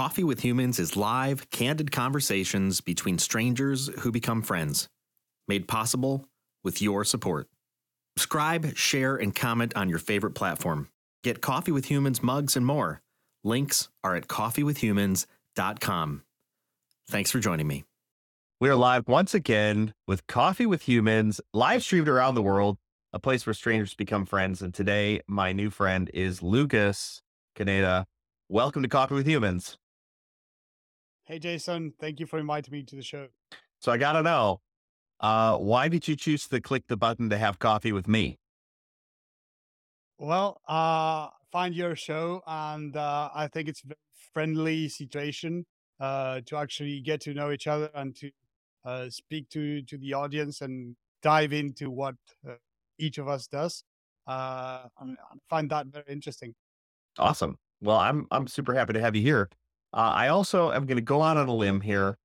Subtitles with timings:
[0.00, 4.88] Coffee with Humans is live, candid conversations between strangers who become friends,
[5.46, 6.24] made possible
[6.64, 7.48] with your support.
[8.16, 10.88] Subscribe, share, and comment on your favorite platform.
[11.22, 13.02] Get Coffee with Humans mugs and more.
[13.44, 16.22] Links are at coffeewithhumans.com.
[17.06, 17.84] Thanks for joining me.
[18.58, 22.78] We are live once again with Coffee with Humans, live streamed around the world,
[23.12, 24.62] a place where strangers become friends.
[24.62, 27.20] And today, my new friend is Lucas
[27.54, 28.06] Caneda.
[28.48, 29.76] Welcome to Coffee with Humans.
[31.30, 31.94] Hey, Jason.
[32.00, 33.28] Thank you for inviting me to the show.
[33.78, 34.62] So I got to know,
[35.20, 38.40] uh, why did you choose to click the button to have coffee with me?
[40.18, 43.94] Well, uh, find your show, and uh, I think it's a
[44.34, 45.66] friendly situation
[46.00, 48.32] uh, to actually get to know each other and to
[48.84, 52.54] uh, speak to to the audience and dive into what uh,
[52.98, 53.84] each of us does.
[54.26, 55.14] Uh, I
[55.48, 56.56] find that very interesting.
[57.20, 57.56] Awesome.
[57.80, 59.48] Well, I'm I'm super happy to have you here.
[59.92, 62.16] Uh, I also am going to go out on a limb here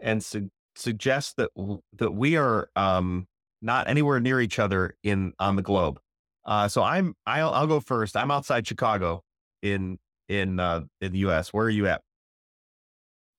[0.00, 3.26] and su- suggest that w- that we are um,
[3.62, 6.00] not anywhere near each other in on the globe.
[6.44, 8.16] Uh, so I'm I'll, I'll go first.
[8.16, 9.22] I'm outside Chicago
[9.62, 11.52] in in uh, in the U.S.
[11.52, 12.02] Where are you at?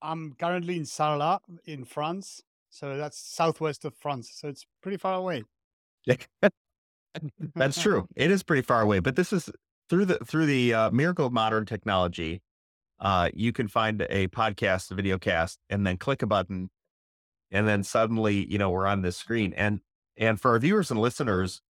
[0.01, 4.31] I'm currently in Sarlat in France, so that's southwest of France.
[4.31, 5.43] So it's pretty far away.
[7.55, 8.07] That's true.
[8.15, 9.49] It is pretty far away, but this is
[9.89, 12.41] through the through the uh, miracle of modern technology.
[12.99, 16.69] Uh, you can find a podcast, a video cast, and then click a button,
[17.51, 19.53] and then suddenly, you know, we're on this screen.
[19.53, 19.81] And
[20.17, 21.61] and for our viewers and listeners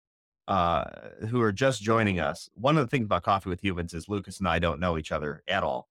[0.47, 0.85] uh,
[1.29, 4.39] who are just joining us, one of the things about Coffee with Humans is Lucas
[4.39, 5.89] and I don't know each other at all.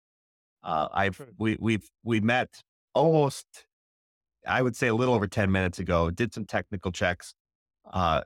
[0.63, 2.61] Uh, I've we we've we met
[2.93, 3.45] almost,
[4.47, 6.09] I would say, a little over ten minutes ago.
[6.11, 7.33] Did some technical checks.
[7.91, 8.21] Uh,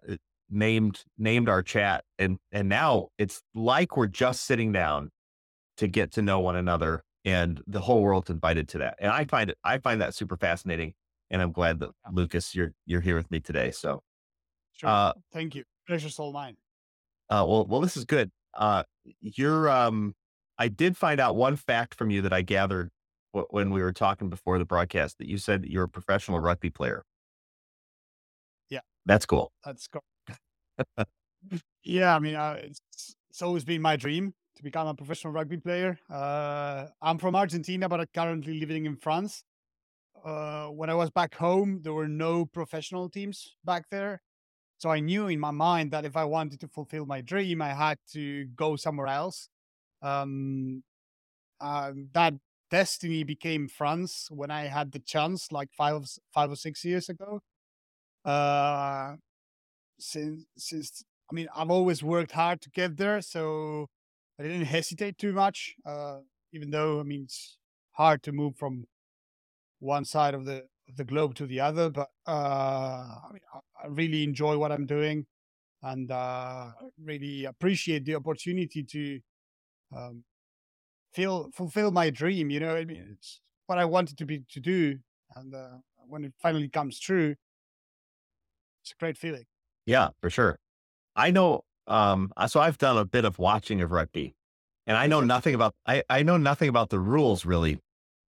[0.49, 5.11] named named our chat and and now it's like we're just sitting down
[5.79, 9.25] to get to know one another and the whole world's invited to that and i
[9.25, 10.93] find it i find that super fascinating
[11.31, 12.11] and i'm glad that Yeah.
[12.13, 14.03] lucas you're you're here with me today so
[14.73, 14.89] Sure.
[14.89, 15.63] uh Thank you.
[15.87, 16.57] Pleasure's all mine.
[17.29, 18.83] uh well well this is good uh
[19.21, 20.15] you're um
[20.57, 22.89] i did find out one fact from you that i gathered
[23.35, 26.39] wh- when we were talking before the broadcast that you said that you're a professional
[26.39, 27.03] rugby player
[28.69, 28.81] Yeah.
[29.05, 30.05] that's cool That's correct.
[31.83, 35.57] yeah, I mean, uh, it's, it's always been my dream to become a professional rugby
[35.57, 35.97] player.
[36.09, 39.43] Uh, I'm from Argentina, but I'm currently living in France.
[40.23, 44.21] Uh, when I was back home, there were no professional teams back there.
[44.79, 47.73] So I knew in my mind that if I wanted to fulfill my dream, I
[47.73, 49.49] had to go somewhere else.
[50.01, 50.83] Um,
[51.61, 52.35] uh, that
[52.71, 57.41] destiny became France when I had the chance, like five, five or six years ago.
[58.25, 59.15] Uh,
[59.99, 63.87] since since I mean I've always worked hard to get there, so
[64.39, 65.75] I didn't hesitate too much.
[65.85, 66.19] Uh,
[66.53, 67.57] even though I mean it's
[67.91, 68.85] hard to move from
[69.79, 73.41] one side of the of the globe to the other, but uh, I mean
[73.83, 75.25] I, really enjoy what I'm doing,
[75.83, 76.71] and uh,
[77.03, 79.19] really appreciate the opportunity to
[79.95, 80.23] um,
[81.13, 82.49] feel fulfill my dream.
[82.49, 84.99] You know, I mean it's what I wanted to be to do,
[85.35, 85.77] and uh,
[86.07, 87.35] when it finally comes true,
[88.81, 89.45] it's a great feeling.
[89.85, 90.59] Yeah, for sure.
[91.15, 91.63] I know.
[91.89, 94.33] Um, uh, so I've done a bit of watching of rugby,
[94.87, 95.73] and I know nothing about.
[95.85, 97.79] I I know nothing about the rules really,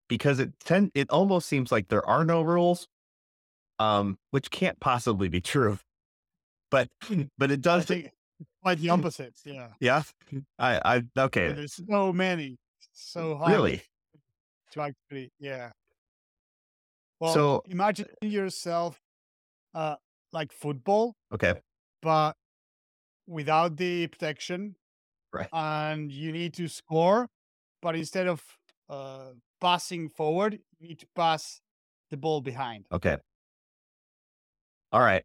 [0.09, 2.87] because it tend it almost seems like there are no rules,
[3.79, 5.77] um, which can't possibly be true.
[6.71, 6.89] But
[7.37, 7.85] but it does.
[7.85, 8.11] think
[8.63, 9.35] quite the opposite.
[9.45, 9.67] Yeah.
[9.79, 10.03] Yeah.
[10.57, 11.51] I I okay.
[11.53, 12.57] There's so many,
[12.93, 13.83] so hard Really.
[14.71, 15.71] to actually, yeah.
[17.19, 18.99] Well, So imagine yourself,
[19.75, 19.97] uh,
[20.33, 21.61] like football, okay.
[22.01, 22.35] but
[23.31, 24.75] without the protection,
[25.33, 25.49] Right.
[25.53, 27.29] and you need to score,
[27.81, 28.43] but instead of
[28.89, 29.31] uh
[29.61, 31.61] passing forward, you need to pass
[32.09, 32.85] the ball behind.
[32.91, 33.17] Okay.
[34.91, 35.23] All right.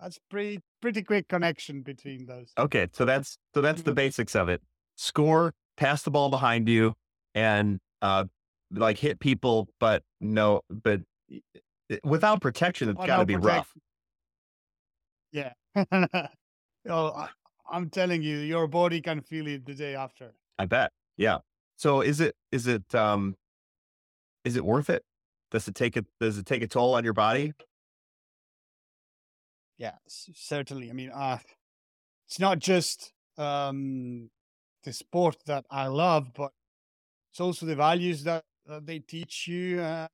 [0.00, 2.52] That's pretty pretty quick connection between those.
[2.58, 2.88] Okay.
[2.92, 3.96] So that's so that's the Mhm.
[4.02, 4.60] basics of it.
[4.96, 6.94] Score, pass the ball behind you,
[7.34, 8.24] and uh,
[8.72, 11.02] like hit people, but no, but
[11.32, 11.40] i-
[11.92, 13.72] i- without protection, it's got to be rough.
[15.32, 15.52] Yeah.
[16.88, 17.28] oh, I,
[17.70, 20.32] I'm telling you, your body can feel it the day after.
[20.58, 20.92] I bet.
[21.16, 21.38] Yeah.
[21.76, 23.36] So is it is it um
[24.44, 25.04] is it worth it?
[25.50, 27.52] Does it take it does it take a toll on your body?
[29.78, 30.90] Yeah, certainly.
[30.90, 31.38] I mean, uh,
[32.26, 34.28] it's not just um,
[34.82, 36.50] the sport that I love, but
[37.30, 40.08] it's also the values that, that they teach you, uh,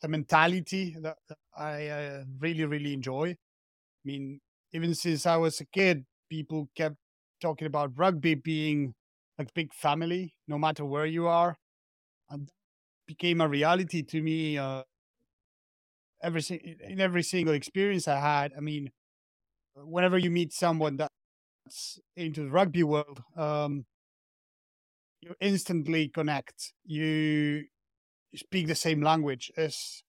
[0.00, 3.30] the mentality that, that I uh, really, really enjoy.
[3.30, 4.40] I mean,
[4.72, 6.96] even since I was a kid, people kept
[7.40, 8.94] talking about rugby being
[9.38, 11.56] like big family, no matter where you are.
[12.30, 12.48] And
[13.06, 14.58] became a reality to me.
[14.58, 14.82] Uh,
[16.22, 16.42] every
[16.86, 18.52] in every single experience I had.
[18.56, 18.90] I mean,
[19.74, 23.86] whenever you meet someone that's into the rugby world, um,
[25.20, 26.72] you instantly connect.
[26.84, 27.64] You
[28.36, 29.50] speak the same language.
[29.56, 30.04] It's,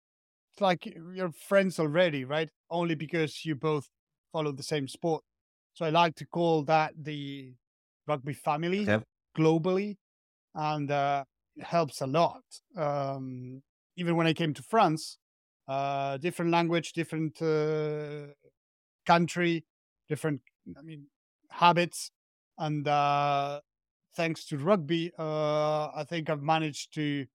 [0.54, 2.50] it's like you're friends already, right?
[2.70, 3.88] Only because you both
[4.32, 5.24] follow the same sport.
[5.74, 7.54] So I like to call that the
[8.08, 9.04] rugby family okay.
[9.38, 9.98] globally,
[10.56, 11.24] and uh,
[11.56, 12.44] it helps a lot.
[12.76, 13.62] Um,
[13.96, 15.18] even when I came to France,
[15.68, 18.34] uh, different language, different uh,
[19.06, 19.66] country,
[20.08, 20.42] different,
[20.78, 21.06] I mean,
[21.50, 22.12] habits,
[22.58, 23.62] and uh,
[24.16, 27.26] thanks to rugby, uh, I think I've managed to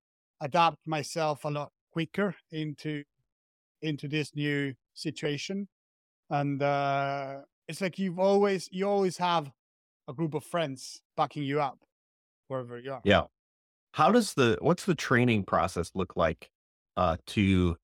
[0.41, 3.03] adapt myself a lot quicker into
[3.81, 5.67] into this new situation,
[6.29, 7.37] and uh,
[7.67, 9.51] it's like you've always you always have
[10.07, 11.79] a group of friends backing you up
[12.47, 13.01] wherever you are.
[13.03, 13.23] Yeah.
[13.93, 16.49] How does the what's the training process look like
[16.97, 17.77] uh, to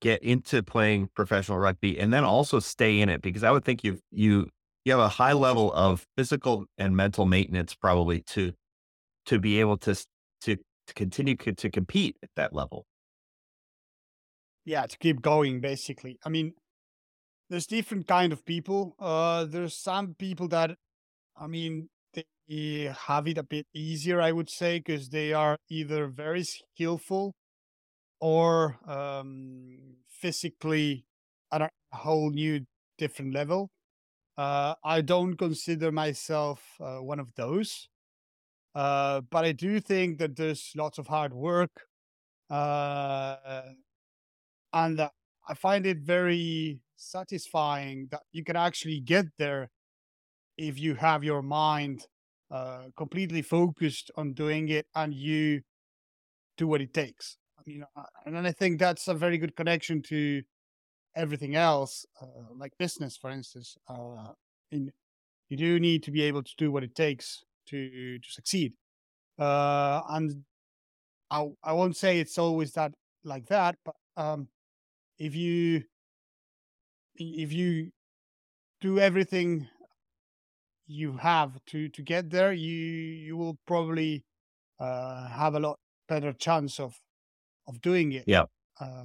[0.00, 3.22] get into playing professional rugby and then also stay in it?
[3.22, 4.50] Because I would think you you
[4.84, 8.52] you have a high level of physical and mental maintenance probably to
[9.26, 9.94] to be able to
[10.42, 12.84] to, to continue to, to compete at that level.
[14.66, 16.18] Yeah, to keep going basically.
[16.24, 16.54] I mean,
[17.50, 18.94] there's different kind of people.
[18.98, 20.76] Uh there's some people that
[21.36, 21.88] I mean
[22.48, 27.34] they have it a bit easier, I would say, because they are either very skillful
[28.20, 31.04] or um, physically
[31.52, 32.66] at a whole new
[32.98, 33.70] different level.
[34.36, 37.88] Uh, I don't consider myself uh, one of those,
[38.74, 41.70] uh, but I do think that there's lots of hard work,
[42.50, 43.36] uh,
[44.72, 49.70] and I find it very satisfying that you can actually get there
[50.56, 52.06] if you have your mind
[52.50, 55.60] uh, completely focused on doing it and you
[56.56, 57.36] do what it takes.
[57.58, 57.84] I mean,
[58.26, 60.42] and I think that's a very good connection to
[61.16, 63.76] everything else, uh, like business, for instance.
[63.88, 64.32] Uh,
[64.70, 64.92] in,
[65.48, 68.72] you do need to be able to do what it takes to to succeed.
[69.38, 70.44] Uh, and
[71.30, 72.92] I I won't say it's always that
[73.24, 74.48] like that, but um,
[75.18, 75.84] if you
[77.16, 77.90] if you
[78.80, 79.68] do everything
[80.86, 84.24] you have to to get there, you you will probably
[84.80, 85.78] uh, have a lot
[86.08, 86.98] better chance of
[87.66, 88.24] of doing it.
[88.26, 88.44] Yeah.
[88.80, 89.04] Uh,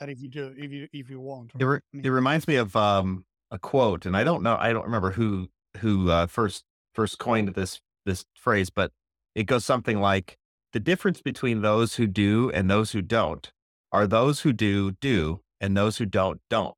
[0.00, 1.52] that if you do, if you if you want.
[1.58, 4.84] It, re- it reminds me of um, a quote, and I don't know, I don't
[4.84, 5.48] remember who
[5.78, 6.64] who uh, first
[6.94, 8.92] first coined this this phrase, but
[9.34, 10.36] it goes something like,
[10.72, 13.52] "The difference between those who do and those who don't
[13.92, 16.74] are those who do do, and those who don't don't."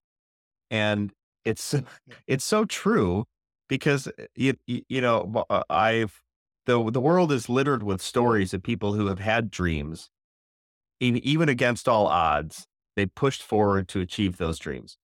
[0.70, 1.12] And
[1.44, 1.74] it's
[2.26, 3.24] it's so true
[3.68, 6.22] because uh, you you know uh, I've
[6.66, 10.10] the the world is littered with stories of people who have had dreams,
[11.00, 12.66] even against all odds,
[12.96, 14.98] they pushed forward to achieve those dreams,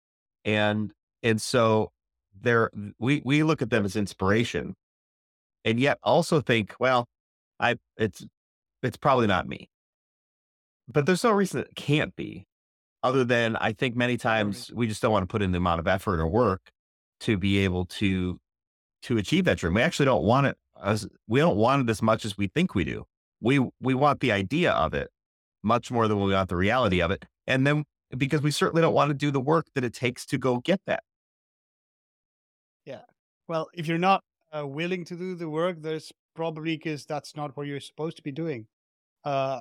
[0.45, 0.93] and
[1.23, 1.93] and so
[2.41, 4.75] there we we look at them as inspiration,
[5.65, 7.07] and yet also think, well,
[7.61, 8.25] I it's
[8.83, 9.71] it's probably not me,
[10.89, 12.47] but there's no reason it can't be,
[13.03, 15.81] other than I think many times we just don't want to put in the amount
[15.81, 16.61] of effort or work
[17.21, 18.39] to be able to
[19.03, 19.75] to achieve that dream.
[19.75, 22.75] We actually don't want it as we don't want it as much as we think
[22.75, 23.05] we do.
[23.41, 25.11] We we want the idea of it
[25.63, 27.25] much more than we want the reality of it.
[27.47, 27.85] And then
[28.17, 30.81] because we certainly don't want to do the work that it takes to go get
[30.87, 31.03] that.
[32.85, 33.03] Yeah.
[33.49, 34.23] Well, if you're not
[34.57, 38.23] uh, willing to do the work, there's probably because that's not what you're supposed to
[38.23, 38.67] be doing.
[39.25, 39.61] Uh,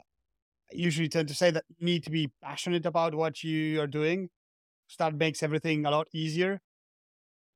[0.74, 4.30] usually tend to say that you need to be passionate about what you are doing.
[4.88, 6.62] So that makes everything a lot easier.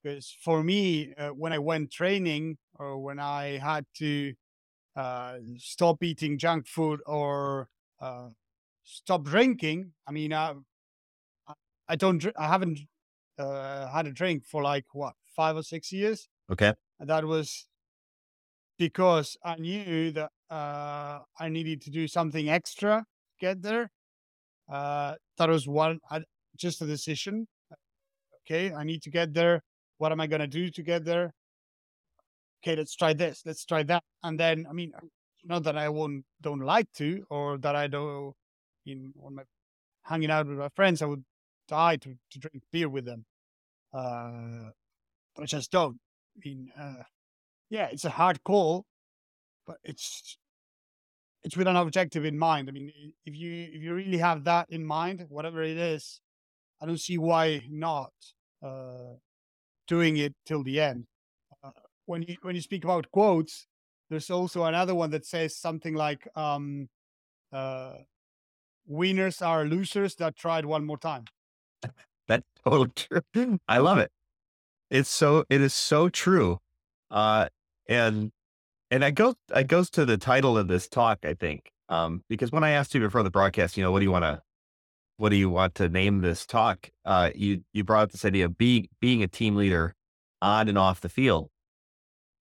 [0.03, 4.35] Because for me, uh, when I went training or when I had to
[4.95, 7.69] uh, stop eating junk food or
[7.99, 8.29] uh,
[8.83, 10.55] stop drinking, I mean, I,
[11.87, 12.79] I don't, I haven't
[13.37, 16.29] uh, had a drink for like what five or six years.
[16.49, 17.67] Okay, and that was
[18.77, 23.89] because I knew that uh, I needed to do something extra to get there.
[24.71, 25.99] Uh, that was one,
[26.57, 27.47] just a decision.
[28.45, 29.61] Okay, I need to get there
[29.97, 31.33] what am I going to do to get there?
[32.61, 33.43] Okay, let's try this.
[33.45, 34.03] Let's try that.
[34.23, 34.91] And then, I mean,
[35.43, 38.33] not that I won't don't like to, or that I don't.
[38.85, 39.43] In when my
[40.03, 41.23] hanging out with my friends, I would
[41.67, 43.25] die to to drink beer with them.
[43.93, 44.71] Uh,
[45.35, 45.97] but I just don't.
[46.35, 47.03] I mean, uh,
[47.69, 48.85] yeah, it's a hard call,
[49.65, 50.37] but it's
[51.43, 52.69] it's with an objective in mind.
[52.69, 52.91] I mean,
[53.25, 56.21] if you if you really have that in mind, whatever it is,
[56.81, 58.13] I don't see why not.
[58.63, 59.15] Uh,
[59.87, 61.05] doing it till the end.
[61.63, 61.71] Uh,
[62.05, 63.67] when you when you speak about quotes,
[64.09, 66.89] there's also another one that says something like, um,
[67.51, 67.93] uh,
[68.85, 71.25] winners are losers that tried one more time.
[72.27, 73.59] That's totally true.
[73.67, 74.11] I love it.
[74.89, 76.59] It's so it is so true.
[77.11, 77.47] Uh
[77.87, 78.31] and
[78.91, 81.71] and I go I goes to the title of this talk, I think.
[81.89, 84.23] Um, because when I asked you before the broadcast, you know, what do you want
[84.23, 84.41] to
[85.17, 86.89] what do you want to name this talk?
[87.05, 89.95] Uh you you brought up this idea of being being a team leader
[90.41, 91.49] on and off the field.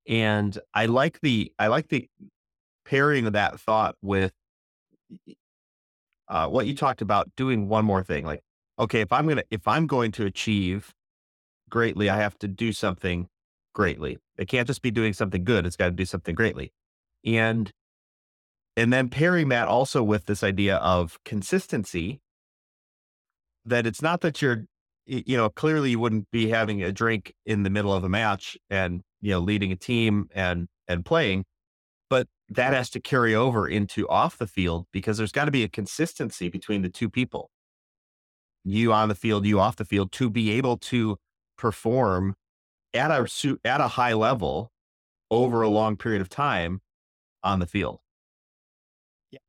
[0.06, 2.08] And I like the I like the
[2.84, 4.32] pairing of that thought with
[6.28, 8.24] uh, what you talked about doing one more thing.
[8.24, 8.42] Like,
[8.78, 10.92] okay, if I'm gonna if I'm going to achieve
[11.70, 13.28] greatly, I have to do something
[13.74, 14.18] greatly.
[14.38, 15.66] It can't just be doing something good.
[15.66, 16.72] It's got to do something greatly.
[17.24, 17.70] And
[18.76, 22.20] and then pairing that also with this idea of consistency
[23.64, 24.64] that it's not that you're
[25.06, 28.56] you know clearly you wouldn't be having a drink in the middle of a match
[28.70, 31.44] and you know leading a team and and playing
[32.10, 35.62] but that has to carry over into off the field because there's got to be
[35.62, 37.50] a consistency between the two people
[38.64, 41.16] you on the field you off the field to be able to
[41.56, 42.34] perform
[42.94, 44.70] at a at a high level
[45.30, 46.80] over a long period of time
[47.42, 48.00] on the field.
[49.30, 49.40] Yeah.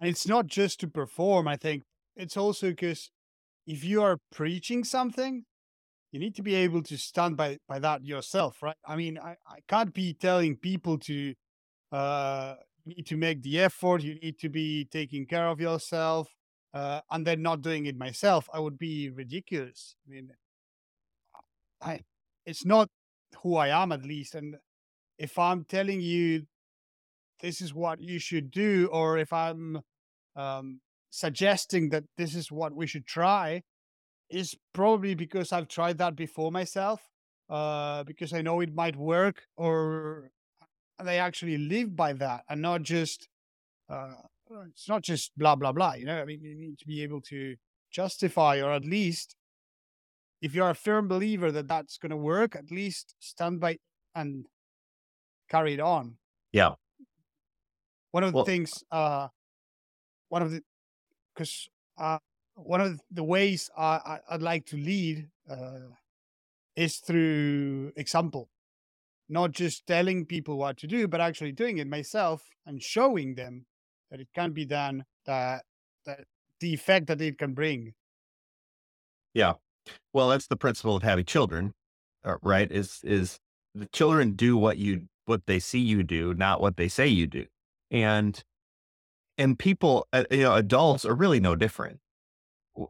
[0.00, 1.84] And it's not just to perform, I think.
[2.16, 3.10] It's also because
[3.66, 5.44] if you are preaching something,
[6.10, 8.76] you need to be able to stand by by that yourself, right?
[8.84, 11.34] I mean, I, I can't be telling people to
[11.92, 12.54] uh
[12.86, 16.34] need to make the effort, you need to be taking care of yourself,
[16.74, 18.48] uh, and then not doing it myself.
[18.52, 19.94] I would be ridiculous.
[20.06, 20.30] I mean,
[21.82, 22.00] I
[22.48, 22.88] it's not
[23.42, 24.34] who I am at least.
[24.34, 24.56] And
[25.18, 26.46] if I'm telling you
[27.40, 29.82] this is what you should do, or if I'm
[30.34, 33.62] um, suggesting that this is what we should try,
[34.30, 37.00] is probably because I've tried that before myself,
[37.50, 40.30] uh, because I know it might work, or
[41.04, 43.28] they actually live by that, and not just
[43.90, 44.14] uh,
[44.70, 45.94] it's not just blah blah blah.
[45.94, 47.56] You know, I mean, you need to be able to
[47.90, 49.36] justify or at least
[50.40, 53.78] if you're a firm believer that that's going to work, at least stand by
[54.14, 54.46] and
[55.48, 56.16] carry it on.
[56.52, 56.72] Yeah.
[58.12, 59.28] One of the well, things, uh,
[60.28, 60.62] one of the,
[61.34, 61.68] because
[61.98, 62.18] uh,
[62.54, 65.90] one of the ways I, I'd like to lead uh,
[66.74, 68.48] is through example,
[69.28, 73.66] not just telling people what to do, but actually doing it myself and showing them
[74.10, 75.64] that it can be done, that,
[76.06, 76.20] that
[76.60, 77.94] the effect that it can bring.
[79.34, 79.54] Yeah.
[80.12, 81.74] Well, that's the principle of having children,
[82.24, 82.70] uh, right?
[82.70, 83.38] Is is
[83.74, 87.26] the children do what you what they see you do, not what they say you
[87.26, 87.46] do,
[87.90, 88.42] and
[89.38, 92.00] and people, uh, you know, adults are really no different.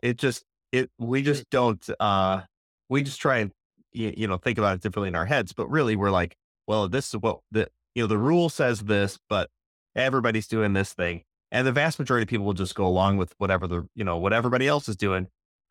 [0.03, 2.43] It just it we just don't uh
[2.89, 3.53] we just try and
[3.93, 6.37] you, you know think about it differently in our heads, but really we're like,
[6.67, 9.51] well, this is what the you know the rule says this, but
[9.97, 13.35] everybody's doing this thing, and the vast majority of people will just go along with
[13.39, 15.29] whatever the you know what everybody else is doing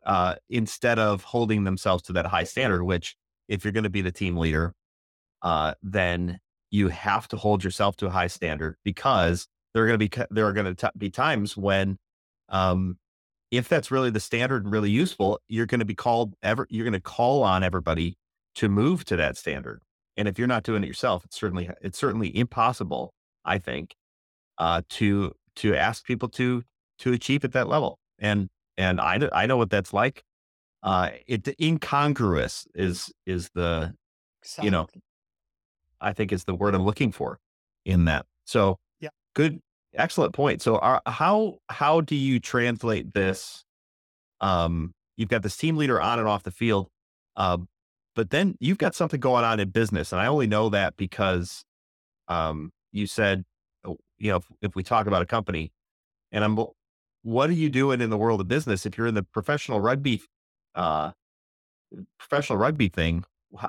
[0.07, 3.15] uh, instead of holding themselves to that high standard, which
[3.49, 4.73] if you're going to be the team leader,
[5.43, 6.39] uh, then
[6.71, 10.23] you have to hold yourself to a high standard because there are going to be,
[10.31, 11.97] there are going to be times when,
[12.49, 12.97] um,
[13.51, 16.85] if that's really the standard and really useful, you're going to be called ever, you're
[16.85, 18.17] going to call on everybody
[18.55, 19.81] to move to that standard.
[20.15, 23.13] And if you're not doing it yourself, it's certainly, it's certainly impossible,
[23.45, 23.95] I think,
[24.57, 26.63] uh, to, to ask people to,
[26.99, 27.99] to achieve at that level.
[28.19, 30.23] And and I, I know what that's like.
[30.83, 33.93] Uh, it incongruous is is the
[34.41, 34.65] exactly.
[34.65, 34.87] you know
[35.99, 37.39] I think is the word I'm looking for
[37.85, 38.25] in that.
[38.45, 39.59] So yeah, good,
[39.95, 40.61] excellent point.
[40.61, 43.63] So how how do you translate this?
[44.39, 46.89] Um, you've got this team leader on and off the field,
[47.35, 47.57] uh,
[48.15, 51.65] but then you've got something going on in business, and I only know that because
[52.27, 53.43] um, you said,
[53.83, 55.71] oh, you know, if, if we talk about a company,
[56.31, 56.57] and I'm
[57.27, 58.85] what are you doing in the world of business?
[58.85, 60.21] If you're in the professional rugby
[60.75, 61.11] uh
[62.19, 63.23] professional rugby thing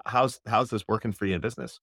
[0.07, 1.81] how's how's this working for you in business?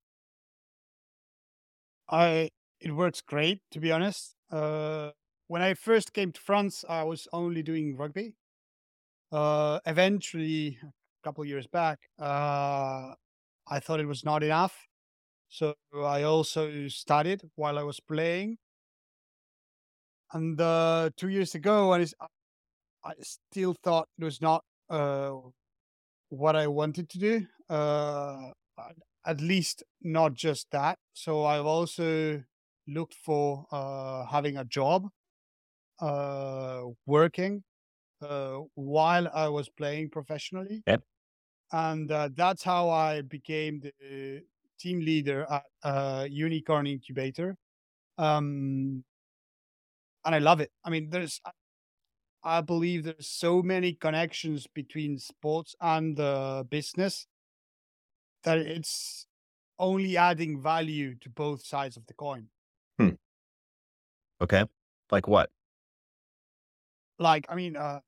[2.10, 4.36] I it works great to be honest.
[4.50, 5.12] Uh
[5.48, 8.36] when i first came to france i was only doing rugby.
[9.32, 13.16] Uh eventually a couple years back uh
[13.68, 14.88] i thought it was not enough.
[15.50, 18.60] So i also studied while i was playing
[20.34, 22.06] and uh, two years ago, I,
[23.04, 25.32] I still thought it was not uh,
[26.30, 27.46] what I wanted to do.
[27.70, 28.52] Uh,
[29.26, 30.98] at least not just that.
[31.14, 32.44] So I've also
[32.88, 35.08] looked for uh, having a job,
[36.00, 37.64] uh, working
[38.22, 40.84] uh, while I was playing professionally.
[40.86, 41.02] Yep.
[41.72, 44.42] And uh, that's how I became the
[44.80, 47.58] team leader at uh, Unicorn Incubator.
[48.18, 49.04] Um,
[50.26, 50.72] and I love it.
[50.84, 51.40] I mean, there's
[52.44, 57.28] I believe there's so many connections between sports and uh, business
[58.44, 59.26] that it's
[59.80, 62.50] only adding value to both sides of the coin.
[63.00, 63.16] Hmm.
[64.42, 64.66] Okay.
[65.12, 65.50] Like what?
[67.18, 68.02] Like, I mean, uh,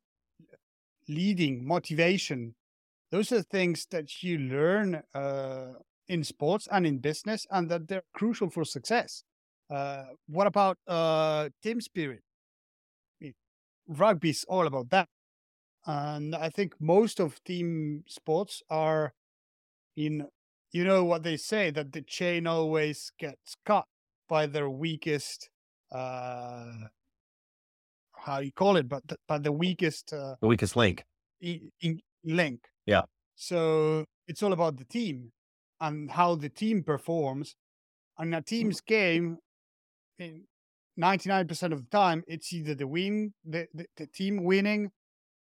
[1.07, 2.53] leading, motivation,
[3.09, 5.74] those are things that you learn uh,
[6.07, 9.24] in sports and in business, and that they're crucial for success.
[9.69, 12.21] Uh, what about uh, team spirit?
[13.89, 15.07] Rugby is all about that,
[15.86, 19.13] and I think most of team sports are
[19.95, 20.27] in.
[20.74, 23.86] You know what they say that the chain always gets cut
[24.27, 25.50] by their weakest.
[25.89, 26.89] Uh,
[28.17, 31.05] how you call it, but th- by the weakest uh, The weakest link.
[31.39, 32.59] in, in link.
[32.86, 33.03] Yeah.
[33.36, 35.31] So it's all about the team
[35.79, 37.55] and how the team performs.
[38.17, 39.38] And a team's game,
[40.19, 40.43] in
[41.00, 44.91] 99% of the time, it's either the win, the, the, the team winning,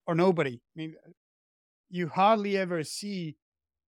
[0.07, 0.55] or nobody.
[0.55, 0.95] I mean,
[1.89, 3.35] you hardly ever see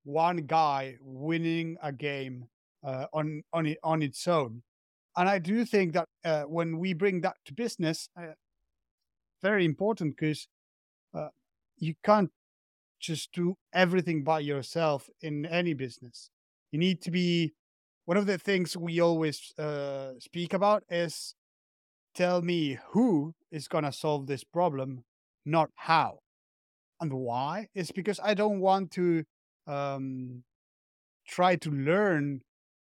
[0.03, 2.45] one guy winning a game
[2.85, 4.61] uh, on on it, on its own.
[5.15, 8.33] And I do think that uh, when we bring that to business, uh,
[9.41, 10.47] very important because
[11.13, 11.29] uh,
[11.77, 12.31] you can't
[12.99, 16.29] just do everything by yourself in any business.
[16.71, 17.53] You need to be.
[18.05, 21.35] One of the things we always uh, speak about is
[22.13, 25.03] tell me who is going to solve this problem,
[25.45, 26.19] not how.
[26.99, 27.67] And why?
[27.73, 29.23] Is because I don't want to
[29.67, 30.43] um,
[31.27, 32.41] try to learn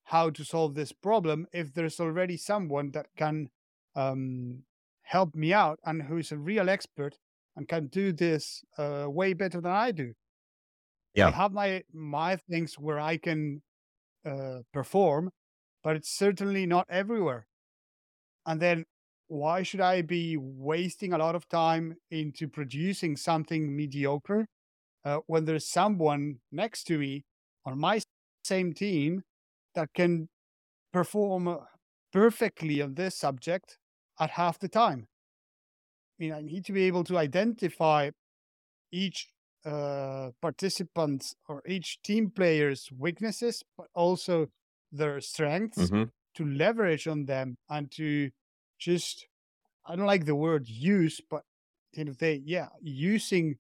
[0.05, 3.49] how to solve this problem if there's already someone that can
[3.95, 4.63] um,
[5.03, 7.17] help me out and who's a real expert
[7.57, 10.13] and can do this uh, way better than I do.
[11.15, 11.29] Yeah.
[11.29, 13.63] I have my my things where I can
[14.27, 15.31] uh, perform,
[15.83, 17.47] but it's certainly not everywhere.
[18.45, 18.85] And then
[19.29, 24.47] why should I be wasting a lot of time into producing something mediocre
[25.05, 27.25] uh, when there's someone next to me
[27.65, 28.01] on my
[28.45, 29.23] same team
[29.75, 30.29] that can
[30.93, 31.59] perform
[32.13, 33.79] perfectly on this subject
[34.19, 35.07] at half the time?
[36.19, 38.11] I mean, I need to be able to identify
[38.91, 39.29] each
[39.67, 44.49] uh, participant's or each team player's weaknesses, but also
[44.93, 46.11] their strengths Mhm.
[46.37, 48.31] to leverage on them and to
[48.79, 49.29] just,
[49.87, 51.45] I don't like the word use, but at
[51.95, 53.59] the end of the yeah, using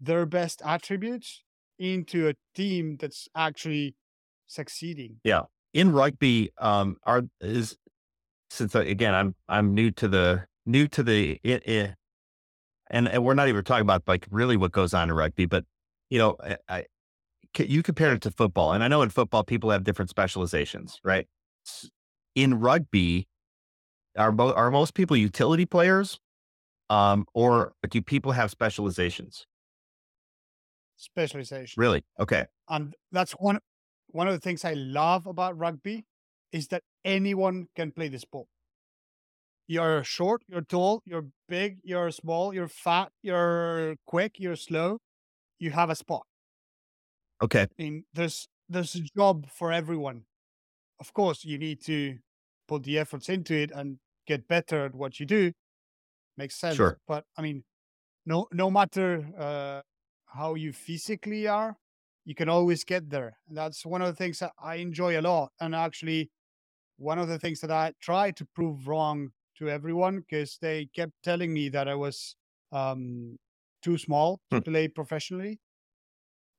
[0.00, 1.44] their best attributes
[1.78, 3.96] into a team that's actually
[4.46, 5.20] succeeding.
[5.24, 5.44] Yeah.
[5.74, 7.76] In rugby um are is
[8.50, 11.96] since uh, again i'm i'm new to the new to the it, it
[12.90, 15.64] and, and we're not even talking about like really what goes on in rugby but
[16.10, 16.84] you know I, I
[17.58, 21.26] you compare it to football and i know in football people have different specializations right
[22.34, 23.26] in rugby
[24.16, 26.20] are mo- are most people utility players
[26.90, 29.46] um or do people have specializations
[30.98, 31.80] Specialization.
[31.80, 33.60] really okay and that's one
[34.08, 36.06] one of the things I love about rugby
[36.52, 38.46] is that anyone can play the sport.
[39.68, 44.98] You're short, you're tall, you're big, you're small, you're fat, you're quick, you're slow.
[45.58, 46.26] You have a spot.
[47.40, 50.24] okay I mean, there's there's a job for everyone.
[51.00, 52.18] Of course, you need to
[52.68, 55.52] put the efforts into it and get better at what you do.
[56.36, 56.76] Makes sense.
[56.76, 56.98] Sure.
[57.08, 57.64] But I mean,
[58.26, 59.82] no no matter uh,
[60.26, 61.78] how you physically are,
[62.24, 63.38] you can always get there.
[63.48, 65.52] And that's one of the things that I enjoy a lot.
[65.60, 66.30] And actually,
[66.98, 71.12] one of the things that I try to prove wrong to everyone because they kept
[71.22, 72.36] telling me that I was
[72.72, 73.38] um,
[73.82, 74.60] too small to Hmm.
[74.60, 75.60] play professionally.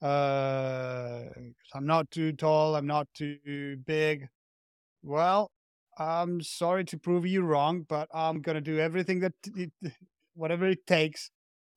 [0.02, 1.30] Uh,
[1.74, 2.76] I'm not too tall.
[2.76, 4.28] I'm not too big.
[5.04, 5.52] Well,
[5.98, 9.74] I'm sorry to prove you wrong, but I'm gonna do everything that it,
[10.36, 11.32] whatever it takes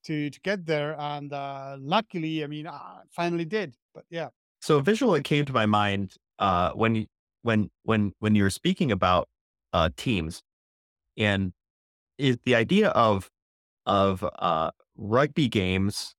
[0.04, 0.98] to to get there.
[1.00, 3.76] And uh, luckily, I mean, I finally did.
[3.94, 4.30] But yeah,
[4.60, 7.06] So a visual that came to my mind uh, when you,
[7.42, 9.28] when when when you were speaking about
[9.72, 10.42] uh, teams,
[11.16, 11.52] and
[12.18, 13.30] is the idea of
[13.86, 16.14] of uh, rugby games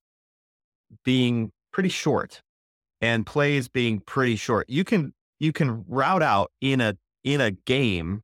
[1.03, 2.41] being pretty short
[2.99, 4.69] and plays being pretty short.
[4.69, 8.21] You can you can route out in a in a game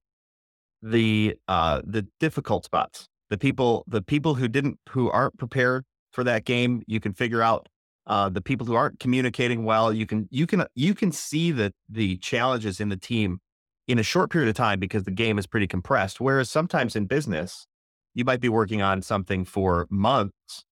[0.82, 3.08] the uh, the difficult spots.
[3.30, 6.84] The people the people who didn't who aren't prepared for that game.
[6.88, 7.68] You can figure out
[8.06, 9.92] uh, the people who aren't communicating well.
[9.92, 13.40] You can you can you can see the the challenges in the team
[13.88, 16.20] in a short period of time because the game is pretty compressed.
[16.20, 17.68] Whereas sometimes in business,
[18.14, 20.66] you might be working on something for months,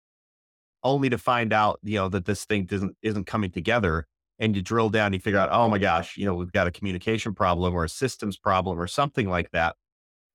[0.84, 4.08] only to find out you know that this thing doesn't isn't coming together.
[4.38, 6.72] And you drill down, you figure out, oh my gosh, you know, we've got a
[6.72, 9.78] communication problem or a systems problem or something like that.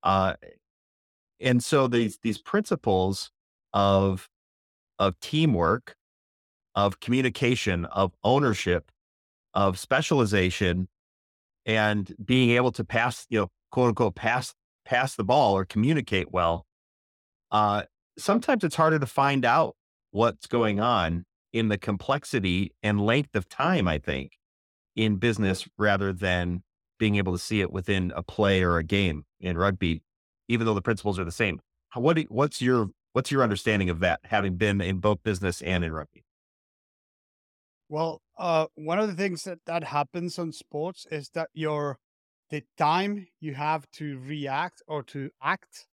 [0.02, 0.36] Uh,
[1.38, 3.30] and so these these principles
[3.74, 4.28] of
[4.98, 5.96] of teamwork,
[6.74, 8.90] of communication, of ownership,
[9.54, 10.88] of specialization,
[11.66, 16.32] and being able to pass, you know, quote unquote, pass pass the ball or communicate
[16.32, 16.66] well.
[17.50, 17.82] Uh,
[18.18, 19.76] sometimes it's harder to find out
[20.10, 23.86] what's going on in the complexity and length of time.
[23.86, 24.32] I think
[24.96, 26.62] in business rather than
[26.98, 30.02] being able to see it within a play or a game in rugby,
[30.48, 31.60] even though the principles are the same.
[31.94, 35.92] What what's your what's your understanding of that, having been in both business and in
[35.92, 36.24] rugby?
[37.90, 41.98] Well, uh, one of the things that that happens on sports is that your
[42.48, 45.86] the time you have to react or to act,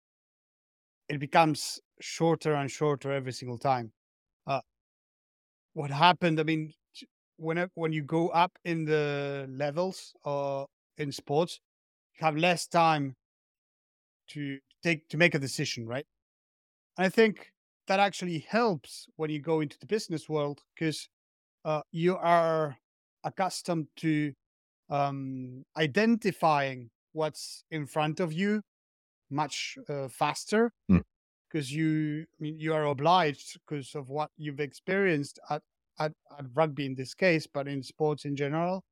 [1.09, 3.93] it becomes shorter and shorter every single time.
[4.47, 4.61] Uh,
[5.75, 6.41] what happened?
[6.41, 6.73] I mean,
[7.37, 10.67] when when you go up in the levels or uh,
[10.99, 11.61] in sports,
[12.15, 13.17] you have less time
[14.29, 16.07] to take to make a decision, right?
[16.99, 17.53] And I think
[17.89, 21.09] that actually helps when you go into the business world because
[21.67, 22.79] uh, you are
[23.25, 24.33] accustomed to
[24.89, 28.63] um, identifying what's in front of you
[29.31, 31.73] much uh, faster because mm.
[31.73, 35.61] you I mean, you are obliged because of what you've experienced at,
[35.99, 38.85] at, at rugby in this case, but in sports in general.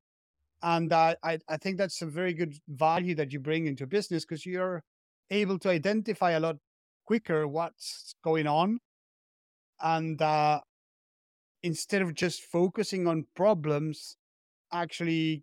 [0.63, 4.25] And uh, I, I think that's a very good value that you bring into business
[4.25, 4.83] because you're
[5.31, 6.57] able to identify a lot
[7.07, 8.79] quicker what's going on.
[9.81, 10.61] And uh,
[11.65, 14.19] instead of just focusing on problems,
[14.71, 15.43] actually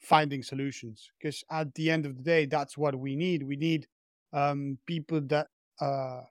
[0.00, 1.08] finding solutions.
[1.18, 3.44] Because at the end of the day, that's what we need.
[3.44, 3.86] We need
[4.32, 5.46] um, people that
[5.80, 6.22] uh,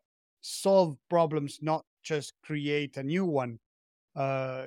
[0.41, 3.60] solve problems, not just create a new one.
[4.15, 4.65] Uh,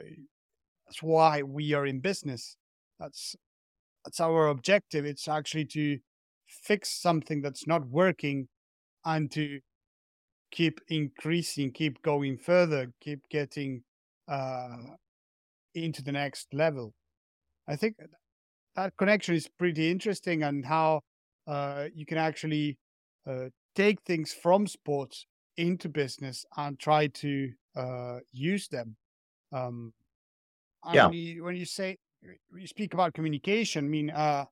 [0.86, 2.56] that's why we are in business.
[2.98, 3.36] That's
[4.04, 5.04] that's our objective.
[5.04, 5.98] It's actually to
[6.46, 8.48] fix something that's not working
[9.04, 9.60] and to
[10.50, 13.82] keep increasing, keep going further, keep getting
[14.28, 14.96] uh,
[15.74, 16.94] into the next level.
[17.68, 17.96] I think
[18.76, 21.00] that connection is pretty interesting and how
[21.46, 22.78] uh, you can actually
[23.26, 28.96] uh, take things from sports into business and try to uh, use them.
[29.52, 29.92] Um,
[30.92, 31.06] yeah.
[31.06, 31.96] When you, when you say
[32.56, 34.44] you speak about communication, I mean, uh,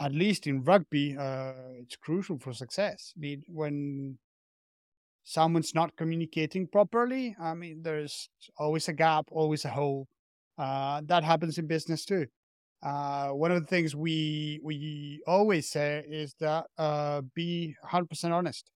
[0.00, 3.12] at least in rugby, uh, it's crucial for success.
[3.16, 4.18] I mean, when
[5.26, 10.06] someone's not communicating properly, I mean, there's always a gap, always a hole.
[10.56, 12.26] Uh, that happens in business too.
[12.80, 18.70] Uh, one of the things we we always say is that uh, be 100% honest.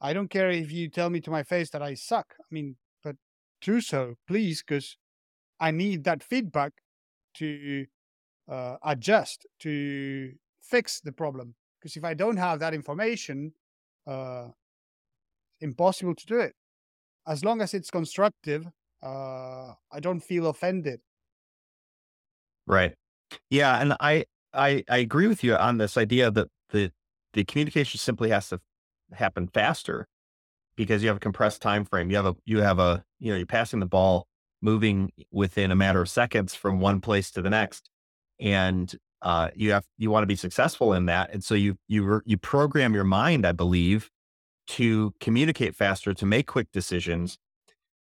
[0.00, 2.34] I don't care if you tell me to my face that I suck.
[2.40, 3.16] I mean, but
[3.60, 4.96] do so, please, because
[5.60, 6.72] I need that feedback
[7.34, 7.84] to
[8.50, 11.54] uh, adjust, to fix the problem.
[11.78, 13.52] Because if I don't have that information,
[14.06, 14.48] uh,
[15.64, 16.52] impossible to do it.
[17.26, 18.66] As long as it's constructive,
[19.02, 21.00] uh, I don't feel offended.
[22.66, 22.94] Right.
[23.50, 26.92] Yeah, and I, I I agree with you on this idea that the
[27.32, 28.60] the communication simply has to
[29.12, 30.06] happen faster
[30.76, 32.10] because you have a compressed time frame.
[32.10, 34.26] You have a you have a you know you're passing the ball
[34.62, 37.90] moving within a matter of seconds from one place to the next,
[38.40, 42.22] and uh, you have you want to be successful in that, and so you you
[42.24, 44.10] you program your mind, I believe,
[44.66, 47.38] to communicate faster, to make quick decisions,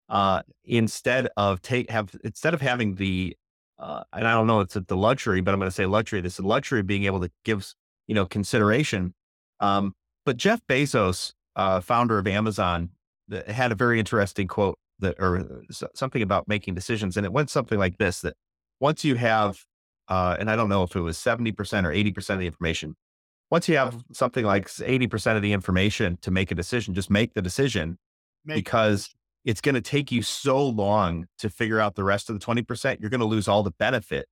[0.08, 3.36] uh, instead of take have instead of having the
[3.78, 6.20] uh, and I don't know it's the luxury, but I'm going to say luxury.
[6.20, 7.72] This is luxury of being able to give
[8.06, 9.14] you know consideration.
[9.60, 9.94] Um,
[10.26, 12.90] but Jeff Bezos, uh, founder of Amazon,
[13.46, 17.78] had a very interesting quote that or something about making decisions, and it went something
[17.78, 18.34] like this: that
[18.80, 19.64] once you have,
[20.08, 22.46] uh, and I don't know if it was seventy percent or eighty percent of the
[22.46, 22.96] information,
[23.50, 27.34] once you have something like 80% of the information to make a decision, just make
[27.34, 27.98] the decision
[28.44, 29.12] make because
[29.44, 33.00] it's going to take you so long to figure out the rest of the 20%.
[33.00, 34.26] You're going to lose all the benefit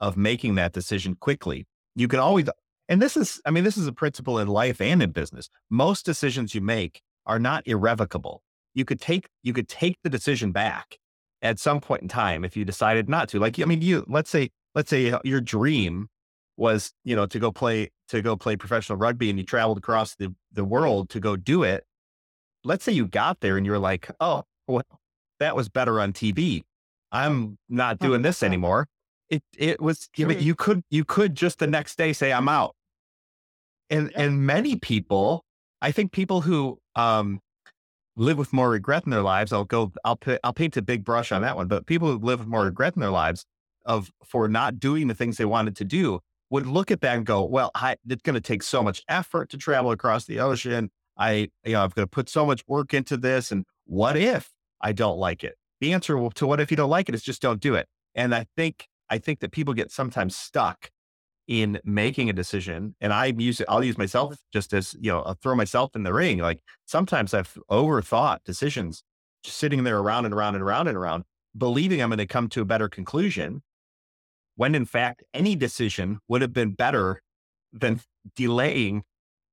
[0.00, 1.66] of making that decision quickly.
[1.94, 2.48] You can always,
[2.88, 5.50] and this is, I mean, this is a principle in life and in business.
[5.70, 8.42] Most decisions you make are not irrevocable.
[8.74, 10.98] You could take, you could take the decision back
[11.42, 13.38] at some point in time if you decided not to.
[13.38, 16.08] Like, I mean, you, let's say, let's say uh, your dream
[16.56, 20.14] was, you know, to go play to go play professional rugby and you traveled across
[20.16, 21.84] the, the world to go do it.
[22.64, 24.82] Let's say you got there and you're like, oh, well,
[25.40, 26.62] that was better on TV.
[27.12, 28.86] I'm not doing this anymore.
[29.28, 30.32] It it was sure.
[30.32, 32.74] you could you could just the next day say I'm out.
[33.90, 34.22] And yeah.
[34.22, 35.44] and many people,
[35.80, 37.40] I think people who um
[38.16, 41.32] live with more regret in their lives, I'll go I'll I'll paint a big brush
[41.32, 43.44] on that one, but people who live with more regret in their lives
[43.86, 47.26] of for not doing the things they wanted to do would look at that and
[47.26, 50.90] go, well, I, it's going to take so much effort to travel across the ocean.
[51.16, 53.50] I, you know, I'm going to put so much work into this.
[53.50, 55.56] And what if I don't like it?
[55.80, 57.86] The answer to what if you don't like it is just don't do it.
[58.14, 60.90] And I think, I think that people get sometimes stuck
[61.46, 62.94] in making a decision.
[63.00, 66.02] And I use it, I'll use myself just as, you know, I'll throw myself in
[66.02, 66.38] the ring.
[66.38, 69.02] Like sometimes I've overthought decisions,
[69.42, 71.24] just sitting there around and around and around and around,
[71.56, 73.62] believing I'm going to come to a better conclusion
[74.56, 77.20] when in fact any decision would have been better
[77.72, 78.00] than
[78.36, 79.02] delaying,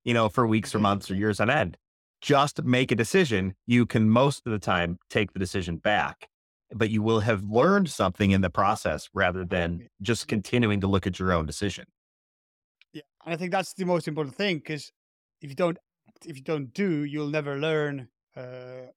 [0.04, 0.84] you know, for weeks or mm-hmm.
[0.84, 1.78] months or years on end.
[2.22, 3.56] Just make a decision.
[3.66, 6.28] You can most of the time take the decision back,
[6.72, 11.08] but you will have learned something in the process rather than just continuing to look
[11.08, 11.86] at your own decision.
[12.94, 13.02] Yeah.
[13.26, 14.92] And I think that's the most important thing because
[15.42, 15.78] if you don't,
[16.26, 18.08] if you don't do, you'll never learn.
[18.36, 18.92] Uh,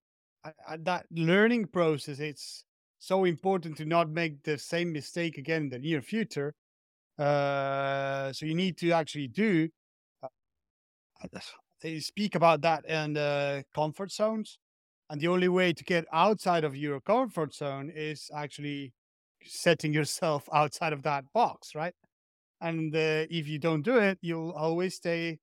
[0.78, 2.64] that learning process, it's
[3.06, 6.54] so important to not make the same mistake again in the near future.
[7.18, 9.68] Uh, so you need to actually do.
[10.22, 10.28] Uh,
[11.82, 14.58] they speak about that in the comfort zones,
[15.10, 18.92] and the only way to get outside of your comfort zone is actually
[19.44, 21.94] setting yourself outside of that box, right?
[22.60, 25.38] And uh, if you don't do it, you'll always stay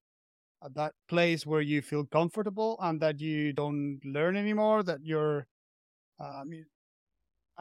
[0.64, 4.84] at that place where you feel comfortable and that you don't learn anymore.
[4.84, 5.48] That you're,
[6.20, 6.66] uh, I mean,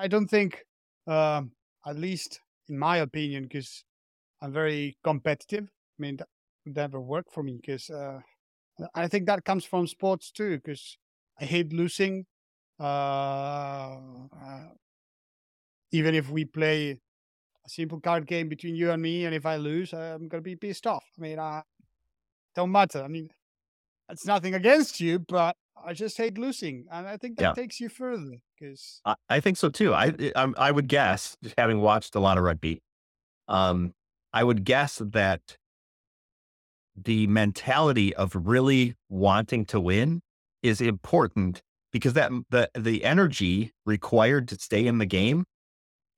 [0.00, 0.64] I don't think,
[1.06, 1.42] uh,
[1.86, 3.84] at least in my opinion, because
[4.40, 5.64] I'm very competitive.
[5.64, 6.28] I mean, that
[6.64, 8.20] would never work for me because uh,
[8.94, 10.56] I think that comes from sports too.
[10.56, 10.96] Because
[11.38, 12.24] I hate losing.
[12.78, 12.82] Uh,
[14.42, 14.68] uh,
[15.92, 19.56] even if we play a simple card game between you and me, and if I
[19.56, 21.04] lose, I'm gonna be pissed off.
[21.18, 21.62] I mean, uh,
[22.54, 23.02] don't matter.
[23.02, 23.28] I mean,
[24.08, 27.52] it's nothing against you, but I just hate losing, and I think that yeah.
[27.52, 28.38] takes you further.
[28.58, 29.94] Because I, I, think so too.
[29.94, 32.82] I, I I would guess, just having watched a lot of rugby,
[33.48, 33.94] um,
[34.32, 35.56] I would guess that
[36.96, 40.22] the mentality of really wanting to win
[40.62, 41.62] is important
[41.92, 45.44] because that the the energy required to stay in the game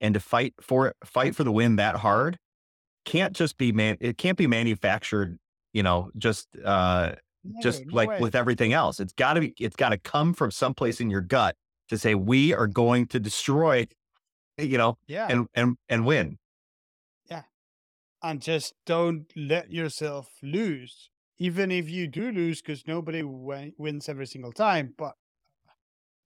[0.01, 2.37] and to fight for fight for the win that hard
[3.05, 5.38] can't just be man it can't be manufactured
[5.72, 7.12] you know just uh
[7.44, 8.20] no, just no like way.
[8.20, 11.20] with everything else it's got to be it's got to come from someplace in your
[11.20, 11.57] gut
[11.88, 13.87] to say we are going to destroy
[14.59, 16.38] you know yeah and and and win
[17.28, 17.44] Yeah.
[18.22, 21.11] and just don't let yourself lose.
[21.38, 25.16] Even if you do lose, because nobody wins every single time, but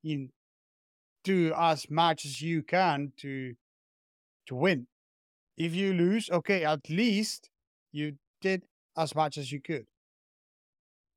[0.03, 0.31] you
[1.25, 3.57] do as much as you can to
[4.47, 4.89] to win.
[5.57, 7.51] If you lose, okay, at least
[7.93, 8.65] you did
[8.97, 9.87] as much as you could.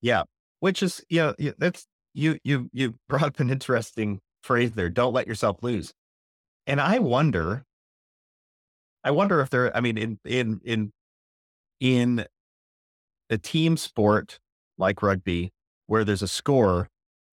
[0.02, 0.24] Yeah,
[0.60, 4.90] which is yeah, yeah that's you you you brought up an interesting phrase there.
[4.90, 5.94] Don't let yourself lose.
[6.68, 7.66] And I wonder
[9.04, 9.76] I wonder if there.
[9.76, 10.92] I mean, in in in
[11.80, 12.26] in
[13.30, 14.40] a team sport
[14.78, 15.52] like rugby,
[15.88, 16.90] where there's a score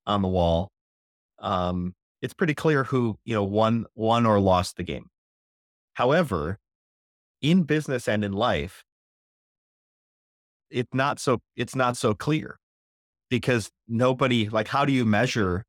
[0.06, 0.70] on the wall,
[1.38, 5.08] um, it's pretty clear who you know won won or lost the game.
[5.94, 6.58] However,
[7.42, 8.84] in business and in life,
[10.70, 12.58] it's not so it's not so clear
[13.30, 15.64] because nobody like how do you measure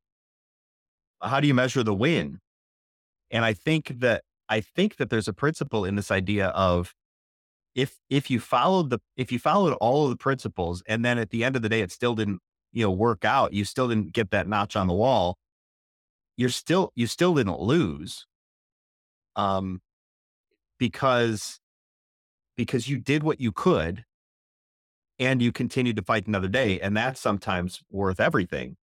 [1.22, 2.38] how do you measure the win?
[3.30, 6.94] And I think that I think that there's a principle in this idea of
[7.74, 11.30] if if you followed the if you followed all of the principles and then at
[11.30, 12.40] the end of the day it still didn't
[12.72, 15.36] you know work out, you still didn't get that notch on the wall,
[16.36, 18.26] you're still you still didn't lose.
[19.36, 19.80] Um
[20.78, 21.60] because
[22.56, 24.04] because you did what you could
[25.18, 28.76] and you continue to fight another day and that's sometimes worth everything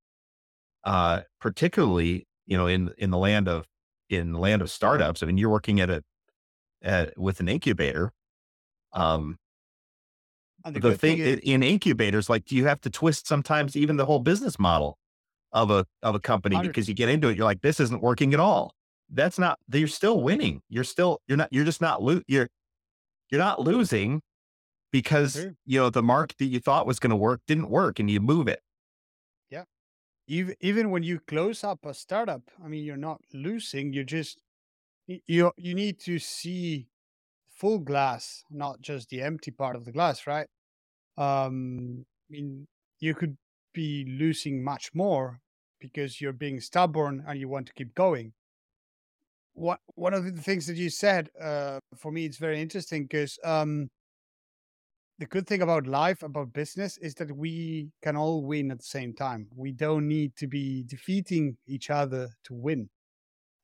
[0.84, 3.68] uh particularly you know in in the land of
[4.10, 5.24] in the land of startups.
[5.24, 6.04] I mean, you're working at a
[6.82, 8.12] at, with an incubator.
[8.94, 9.38] Um,
[10.64, 14.06] the, the thing, thing is, in incubators, like you have to twist sometimes even the
[14.06, 14.98] whole business model
[15.52, 16.64] of a of a company 100%.
[16.64, 18.74] because you get into it, you're like, this isn't working at all.
[19.12, 19.60] That's not.
[19.72, 20.62] You're still winning.
[20.70, 21.22] You're still.
[21.28, 21.50] You're not.
[21.52, 22.02] You're just not.
[22.02, 22.48] Lo- you're
[23.30, 24.22] you're not losing
[25.00, 28.10] because you know the mark that you thought was going to work didn't work, and
[28.10, 28.62] you move it.
[30.28, 34.42] Even even when you close up a startup i mean you're not losing you just
[35.08, 36.90] you you need to see
[37.48, 40.48] full glass not just the empty part of the glass right?
[41.18, 42.68] Um i mean
[43.00, 43.38] you could
[43.74, 45.42] be losing much more
[45.80, 48.34] because you're being stubborn and you want to keep going.
[49.54, 53.40] What one of the things that you said uh for me it's very interesting because
[53.44, 53.90] um
[55.18, 58.84] the good thing about life, about business, is that we can all win at the
[58.84, 59.48] same time.
[59.56, 62.90] We don't need to be defeating each other to win.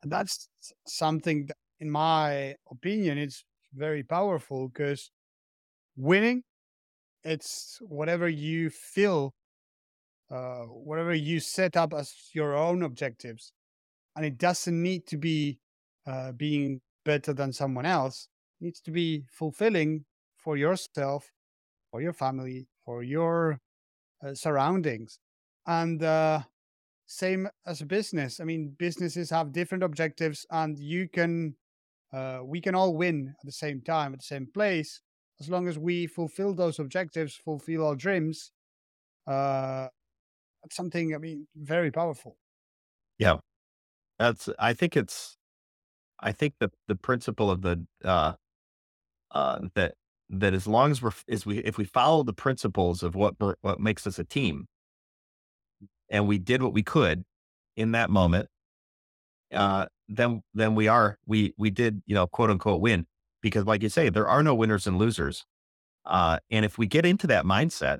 [0.04, 0.48] And that's
[0.88, 5.12] something that, in my opinion, it's very powerful because
[5.96, 6.44] winning,
[7.24, 9.34] it's whatever you feel
[10.32, 13.52] uh, whatever you set up as your own objectives,
[14.16, 15.60] and it doesn't need to be
[16.08, 18.30] uh, being better than someone else.
[18.60, 20.06] It needs to be fulfilling
[20.38, 21.30] for yourself,
[21.92, 23.60] for your family, for your
[24.26, 25.20] uh, surroundings,
[25.68, 26.44] and uh,
[27.06, 28.40] same as a business.
[28.40, 31.58] I mean, businesses have different objectives, and you can,
[32.14, 35.02] uh, we can all win at the same time, at the same place,
[35.40, 38.52] as long as we fulfill those objectives, fulfill our dreams.
[39.28, 39.90] Uh,
[40.64, 42.38] that's something, I mean, very powerful.
[43.18, 43.38] Yeah,
[44.20, 44.50] that's.
[44.60, 45.38] I think it's.
[46.20, 48.36] I think the the principle of the uh,
[49.32, 49.96] uh, that
[50.32, 53.80] that as long as we're as we if we follow the principles of what what
[53.80, 54.68] makes us a team,
[56.10, 57.24] and we did what we could
[57.76, 58.48] in that moment,
[59.54, 63.06] uh, then then we are we we did you know quote unquote win
[63.42, 65.46] because like you say there are no winners and losers,
[66.06, 68.00] uh, and if we get into that mindset,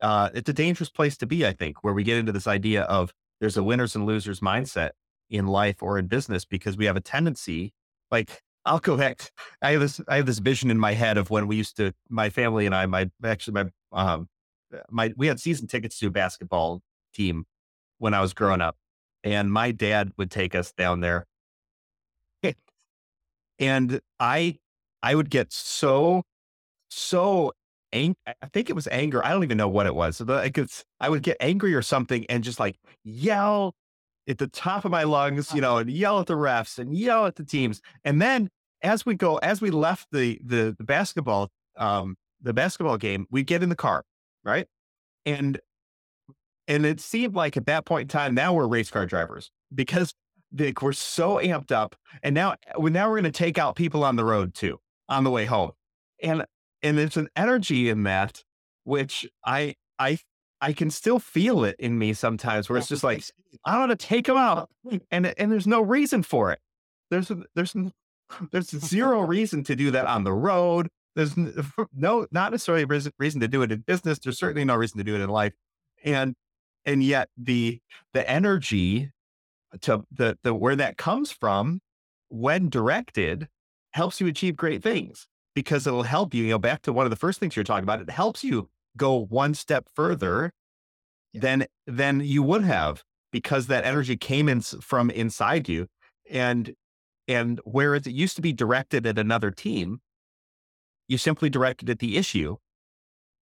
[0.00, 1.44] uh, it's a dangerous place to be.
[1.46, 4.90] I think where we get into this idea of there's a winners and losers mindset
[5.28, 7.72] in life or in business because we have a tendency
[8.12, 9.30] like I'll go back.
[9.62, 11.92] I have this I have this vision in my head of when we used to
[12.08, 14.28] my family and I my actually my um
[14.74, 16.82] uh, my we had season tickets to a basketball
[17.14, 17.46] team
[17.98, 18.76] when I was growing up.
[19.24, 21.26] And my dad would take us down there.
[22.42, 22.52] Eh,
[23.58, 24.58] and I
[25.02, 26.22] I would get so
[26.90, 27.52] so
[27.92, 29.24] ang- I think it was anger.
[29.24, 30.20] I don't even know what it was.
[30.20, 33.74] Like it's, I would get angry or something and just like yell
[34.28, 35.54] at the top of my lungs, uh.
[35.56, 37.80] you know, and yell at the refs and yell at the teams.
[38.04, 38.50] And then
[38.86, 43.42] as we go, as we left the the, the basketball um the basketball game, we
[43.42, 44.04] get in the car,
[44.44, 44.66] right?
[45.24, 45.60] And
[46.68, 50.14] and it seemed like at that point in time, now we're race car drivers because
[50.52, 51.96] we're so amped up.
[52.22, 55.24] And now, we now we're going to take out people on the road too, on
[55.24, 55.72] the way home.
[56.22, 56.44] And,
[56.82, 58.42] and there's an energy in that,
[58.84, 60.18] which I, I,
[60.60, 63.24] I can still feel it in me sometimes where it's just like,
[63.64, 64.70] I want to take them out.
[65.10, 66.60] And, and there's no reason for it.
[67.10, 67.76] There's, there's,
[68.50, 70.88] there's zero reason to do that on the road.
[71.14, 71.34] There's
[71.94, 74.18] no, not necessarily reason, reason to do it in business.
[74.18, 75.52] There's certainly no reason to do it in life.
[76.04, 76.34] And
[76.84, 77.80] and yet the
[78.14, 79.10] the energy
[79.82, 81.80] to the the where that comes from
[82.28, 83.48] when directed
[83.90, 87.10] helps you achieve great things because it'll help you you know back to one of
[87.10, 90.52] the first things you're talking about it helps you go one step further
[91.32, 91.40] yeah.
[91.40, 95.86] than than you would have because that energy came in from inside you
[96.30, 96.72] and
[97.28, 100.00] and whereas it used to be directed at another team
[101.08, 102.56] you simply directed at the issue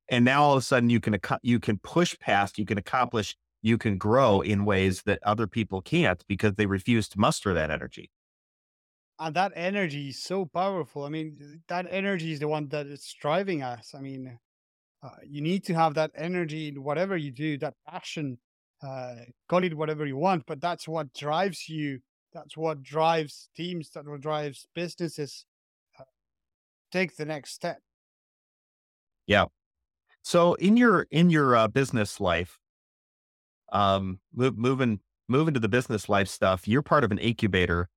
[0.08, 3.36] and now all of a sudden you can you can push past, you can accomplish,
[3.62, 7.70] you can grow in ways that other people can't because they refuse to muster that
[7.70, 8.10] energy.
[9.18, 11.04] And that energy is so powerful.
[11.04, 13.94] I mean, that energy is the one that is driving us.
[13.96, 14.38] I mean,
[15.02, 18.38] uh, you need to have that energy in whatever you do, that passion,
[18.82, 19.14] uh,
[19.48, 22.00] call it whatever you want, but that's what drives you.
[22.34, 25.46] That's what drives teams, that what drives businesses.
[25.98, 26.04] Uh,
[26.90, 27.78] take the next step.
[29.26, 29.46] Yeah.
[30.22, 32.58] So in your in your uh, business life,
[33.72, 37.88] um, move, moving moving to the business life stuff, you're part of an incubator,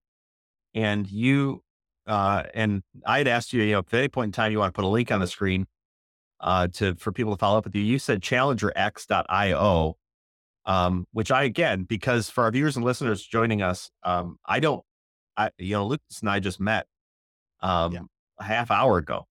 [0.74, 1.64] and you
[2.06, 4.74] uh, and I had asked you, you know, at any point in time you want
[4.74, 5.68] to put a link on the screen
[6.40, 7.82] uh, to for people to follow up with you.
[7.82, 9.98] You said challengerx.io,
[10.68, 14.84] um, which I again because for our viewers and listeners joining us, um, I don't,
[15.36, 16.86] I you know, Lucas and I just met
[17.62, 18.02] um, yeah.
[18.40, 19.26] a half hour ago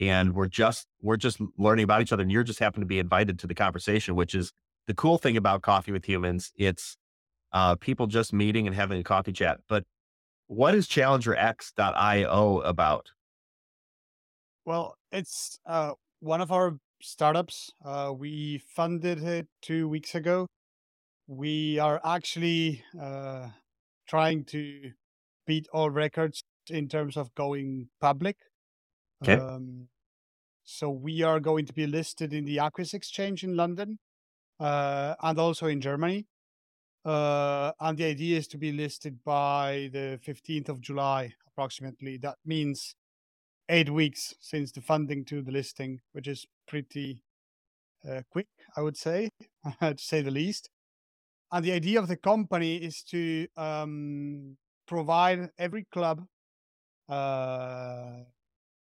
[0.00, 2.98] and we're just we're just learning about each other and you're just happen to be
[2.98, 4.52] invited to the conversation which is
[4.86, 6.96] the cool thing about coffee with humans it's
[7.52, 9.84] uh, people just meeting and having a coffee chat but
[10.48, 13.10] what is challengerx.io about
[14.64, 20.46] well it's uh, one of our startups uh, we funded it two weeks ago
[21.26, 23.48] we are actually uh,
[24.08, 24.92] trying to
[25.46, 28.36] beat all records in terms of going public
[29.24, 29.40] Okay.
[29.40, 29.88] Um,
[30.64, 33.98] so we are going to be listed in the Aquis Exchange in London
[34.60, 36.26] uh, and also in Germany.
[37.04, 42.16] Uh, and the idea is to be listed by the 15th of July, approximately.
[42.16, 42.96] That means
[43.68, 47.22] eight weeks since the funding to the listing, which is pretty
[48.08, 49.30] uh, quick, I would say,
[49.80, 50.70] to say the least.
[51.54, 54.56] And the idea of the company is to um,
[54.88, 56.26] provide every club
[57.08, 58.24] uh,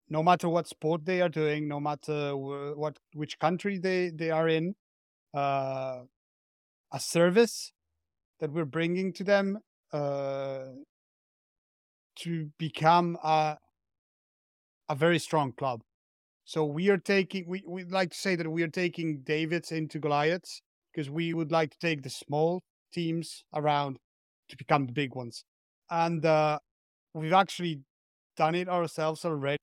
[0.08, 4.48] no matter what sport they are doing, no matter what which country they they are
[4.48, 4.76] in,
[5.34, 6.02] uh,
[6.94, 7.74] a service
[8.40, 9.58] that we're bringing to them
[9.92, 10.66] uh,
[12.18, 13.58] to become a
[14.90, 15.82] a very strong club.
[16.46, 19.98] So we are taking we we like to say that we are taking Davids into
[19.98, 20.62] Goliaths
[21.00, 23.98] because we would like to take the small teams around
[24.50, 25.46] to become the big ones.
[25.90, 26.60] And uh,
[27.14, 27.84] we've actually
[28.36, 29.60] done it ourselves already,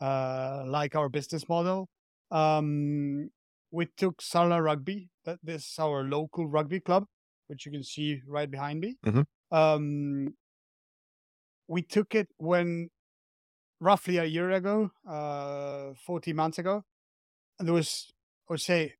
[0.00, 1.88] uh, like our business model.
[2.30, 3.30] Um,
[3.72, 7.06] we took Sala Rugby, that this is our local rugby club,
[7.48, 8.96] which you can see right behind me.
[9.04, 9.24] Mhm.
[9.50, 10.36] Um,
[11.66, 12.90] we took it when
[13.80, 16.84] roughly a year ago, uh, 40 months ago,
[17.58, 18.12] and there was,
[18.48, 18.94] I would say,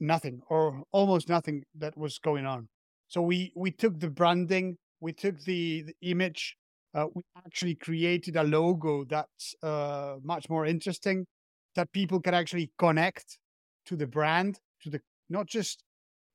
[0.00, 2.68] nothing or almost nothing that was going on.
[3.08, 6.56] So we we took the branding, we took the, the image,
[6.94, 11.26] uh, we actually created a logo that's uh, much more interesting,
[11.74, 13.38] that people can actually connect
[13.86, 15.82] to the brand, to the not just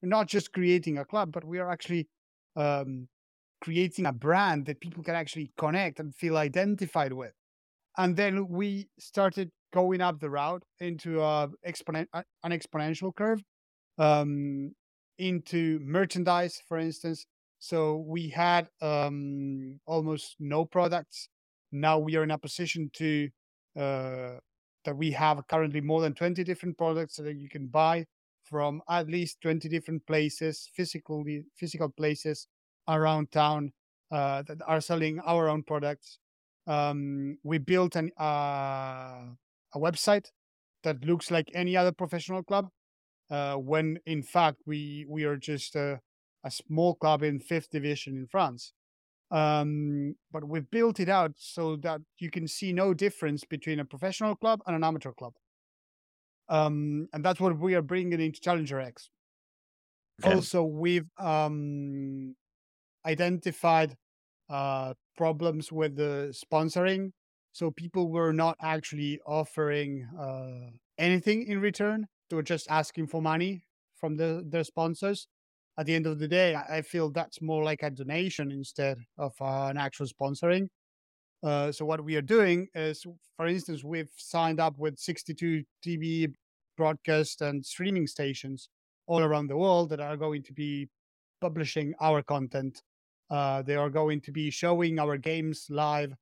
[0.02, 2.08] not just creating a club, but we are actually
[2.56, 3.08] um,
[3.62, 7.34] creating a brand that people can actually connect and feel identified with.
[7.98, 13.42] And then we started going up the route into a an exponential curve,
[13.98, 14.74] um,
[15.18, 17.26] into merchandise, for instance.
[17.60, 21.30] So we had um, almost no products.
[21.72, 23.30] Now we are in a position to
[23.78, 24.36] uh,
[24.86, 28.06] that we have currently more than 20 different products that you can buy
[28.44, 32.48] from at least 20 different places, physically physical places
[32.88, 33.72] around town
[34.12, 36.20] uh, that are selling our own products.
[36.68, 39.34] Um, we built an, uh,
[39.74, 40.28] a website
[40.84, 42.70] that looks like any other professional club,
[43.30, 46.00] uh, when in fact we we are just a,
[46.44, 48.74] a small club in fifth division in France.
[49.32, 53.86] Um, but we've built it out so that you can see no difference between a
[53.86, 55.34] professional club and an amateur club.
[56.48, 59.10] Um, and that's what we are bringing into Challenger X.
[60.24, 60.36] Okay.
[60.36, 62.36] Also, we've um,
[63.06, 63.98] identified
[64.50, 67.12] uh, problems with the sponsoring.
[67.52, 72.08] So people were not actually offering uh, anything in return.
[72.30, 73.64] They were just asking for money
[73.96, 75.28] from the, their sponsors.
[75.78, 79.34] At the end of the day, I feel that's more like a donation instead of
[79.42, 80.70] uh, an actual sponsoring.
[81.44, 83.06] Uh, so what we are doing is,
[83.36, 86.34] for instance, we've signed up with 62 TV
[86.78, 88.70] broadcast and streaming stations
[89.08, 90.88] all around the world that are going to be
[91.42, 92.82] publishing our content.
[93.30, 96.14] Uh, they are going to be showing our games live,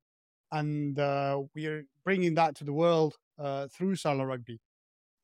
[0.52, 4.58] and uh, we are bringing that to the world uh, through Sala Rugby.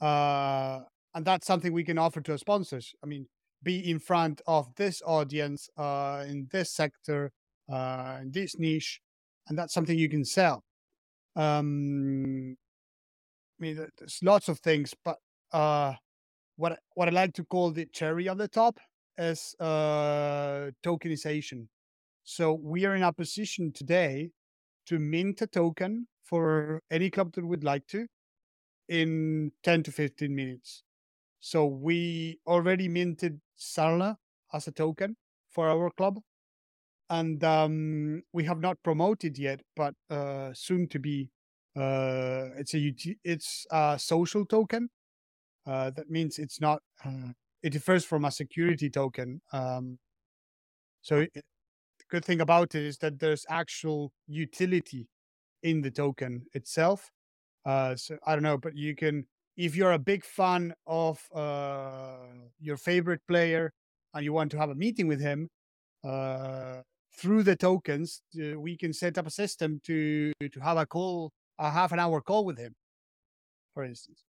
[0.01, 0.81] Uh,
[1.15, 2.95] and that's something we can offer to our sponsors.
[3.03, 3.27] I mean,
[3.63, 7.33] be in front of this audience uh, in this sector,
[7.71, 9.01] uh, in this niche,
[9.49, 10.65] and that's something you can sell.
[11.37, 12.57] Um,
[13.59, 15.17] I mean, there's lots of things, but
[15.53, 15.95] uh,
[16.57, 18.79] what what I like to call the cherry on the top
[19.19, 21.67] is uh, tokenization.
[22.25, 24.31] So we are in a position today
[24.87, 28.07] to mint a token for any club that would like to
[28.91, 30.83] in 10 to 15 minutes.
[31.41, 34.17] So we already minted Sarla
[34.53, 35.17] as a token
[35.51, 36.21] for our club.
[37.09, 41.31] And um, we have not promoted yet, but uh, soon to be.
[41.77, 44.91] Uh, it's a it's a social token.
[45.67, 46.83] Uh, that means it's not.
[47.05, 47.33] Uh,
[47.63, 49.41] it differs from a security token.
[49.53, 49.99] Um,
[51.03, 55.09] so it, the good thing about it is that there's actual utility
[55.63, 57.11] in the token itself.
[57.65, 62.27] Uh, so I don't know, but you can if you're a big fan of uh,
[62.61, 63.73] your favorite player
[64.15, 65.49] and you want to have a meeting with him
[66.05, 66.83] uh,
[67.17, 71.33] through the tokens, uh, we can set up a system to to have a call,
[71.59, 72.75] a half an hour call with him,
[73.75, 74.25] for instance.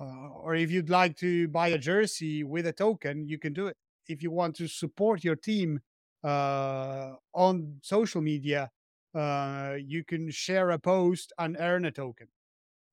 [0.00, 3.66] Uh, or if you'd like to buy a jersey with a token, you can do
[3.68, 3.76] it.
[4.08, 5.80] If you want to support your team
[6.24, 8.70] on social media,
[9.14, 12.26] uh, you can share a post and earn a token.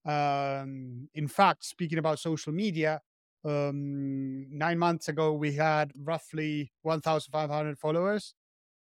[0.06, 3.02] Um, in fact, speaking about social media,
[3.43, 8.34] um, nine months ago we had roughly 1,500 followers,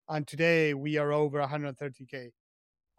[0.08, 2.30] and today we are over 130k.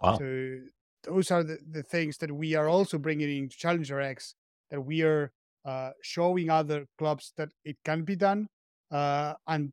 [0.01, 0.17] Wow.
[0.17, 0.59] So
[1.03, 4.35] those are the, the things that we are also bringing into Challenger X
[4.69, 5.31] that we are
[5.65, 8.47] uh, showing other clubs that it can be done
[8.91, 9.71] uh, and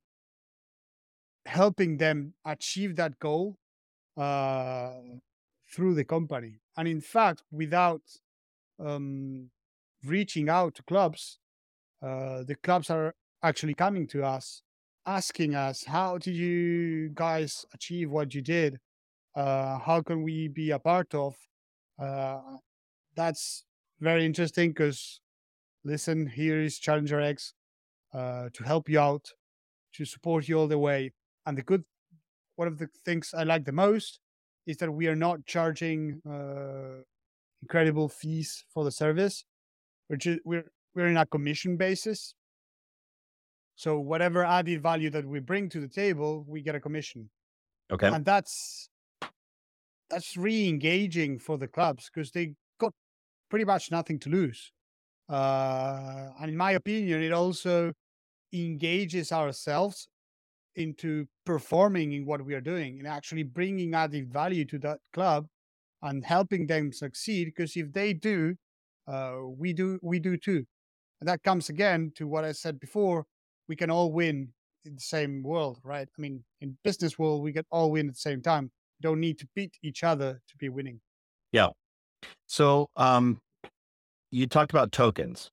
[1.47, 3.57] helping them achieve that goal
[4.17, 4.93] uh,
[5.73, 6.61] through the company.
[6.77, 8.03] And in fact, without
[8.79, 9.51] um,
[10.05, 11.39] reaching out to clubs,
[12.03, 14.63] uh, the clubs are actually coming to us,
[15.07, 18.81] asking us, "How did you guys achieve what you did?
[19.35, 21.35] Uh, how can we be a part of?"
[21.99, 22.59] Uh,
[23.15, 23.65] that's
[24.01, 25.21] very interesting because,
[25.85, 27.55] listen, here is Challenger X
[28.13, 29.33] uh, to help you out,
[29.95, 31.13] to support you all the way.
[31.47, 31.85] And the good,
[32.57, 34.21] one of the things I like the most
[34.67, 37.03] is that we are not charging uh,
[37.65, 39.37] incredible fees for the service.
[40.09, 42.35] We're just, we're we're in a commission basis,
[43.77, 47.31] So whatever added value that we bring to the table, we get a commission.
[47.93, 48.07] Okay.
[48.07, 48.89] And that's
[50.11, 52.93] that's re-engaging for the clubs because they got
[53.51, 54.71] pretty much nothing to lose.
[55.29, 57.93] Uh, and in my opinion, it also
[58.53, 60.09] engages ourselves
[60.77, 65.47] into performing in what we are doing and actually bringing added value to that club
[66.05, 67.47] and helping them succeed.
[67.47, 68.55] Because if they do,
[69.09, 70.65] uh, we do we do too.
[71.21, 73.27] And that comes again to what I said before.
[73.69, 74.53] We can all win
[74.85, 76.07] in the same world, right?
[76.07, 78.65] I mean, in business world, we can all win at the same time.
[78.65, 81.01] We don't need to beat each other to be winning.
[81.51, 81.69] Yeah.
[82.47, 83.41] So, um,
[84.31, 85.51] you talked about tokens.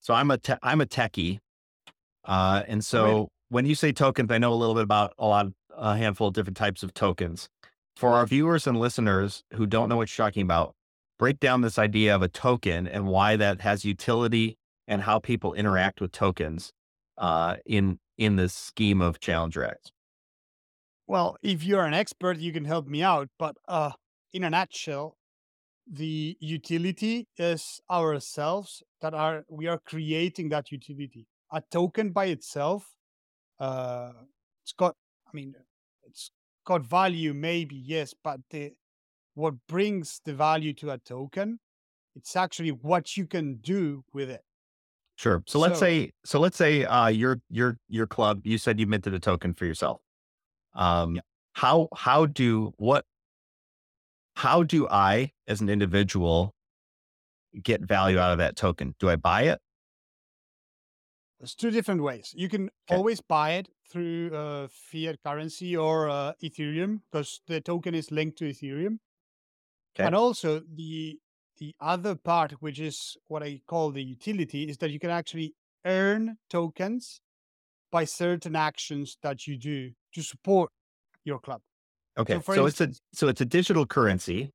[0.00, 1.38] So I'm a te- I'm a techie,
[2.24, 3.26] uh, and so really?
[3.48, 6.34] when you say tokens, I know a little bit about a lot, a handful of
[6.34, 7.48] different types of tokens.
[7.96, 10.74] For our viewers and listeners who don't know what you're talking about,
[11.18, 15.54] break down this idea of a token and why that has utility and how people
[15.54, 16.72] interact with tokens
[17.18, 19.90] uh, in in the scheme of Challenger X.
[21.06, 23.28] Well, if you're an expert, you can help me out.
[23.38, 23.92] But uh,
[24.32, 25.16] in a nutshell,
[25.86, 31.26] the utility is ourselves that are we are creating that utility.
[31.52, 32.90] A token by itself,
[33.60, 34.12] uh,
[34.62, 34.96] it's got.
[35.26, 35.54] I mean,
[36.04, 36.30] it's
[36.64, 38.72] got value, maybe yes, but the
[39.34, 41.58] what brings the value to a token,
[42.14, 44.42] it's actually what you can do with it.
[45.16, 45.42] Sure.
[45.46, 48.40] So let's say so let's say uh, your your your club.
[48.44, 50.00] You said you minted a token for yourself.
[50.74, 51.20] Um, yeah,
[51.52, 53.04] how how do what
[54.34, 56.52] how do I as an individual
[57.62, 58.94] get value out of that token?
[58.98, 59.60] Do I buy it?
[61.44, 62.32] There's two different ways.
[62.36, 63.04] You can Okay.
[63.04, 68.38] always buy it through uh, fiat currency or uh, Ethereum because the token is linked
[68.38, 68.98] to Ethereum.
[69.94, 70.10] Okay.
[70.10, 71.20] And also the
[71.56, 75.54] the other part, which is what I call the utility, is that you can actually
[75.84, 77.20] earn tokens
[77.92, 80.72] by certain actions that you do to support
[81.24, 81.62] your club.
[82.16, 82.40] Okay.
[82.50, 84.50] So, So it's a so it's a digital currency.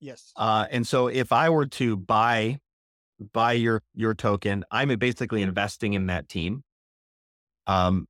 [0.00, 2.58] yes, Uh, and so if I were to buy
[3.32, 6.62] buy your your token, I'm basically investing in that team.
[7.66, 8.06] Um,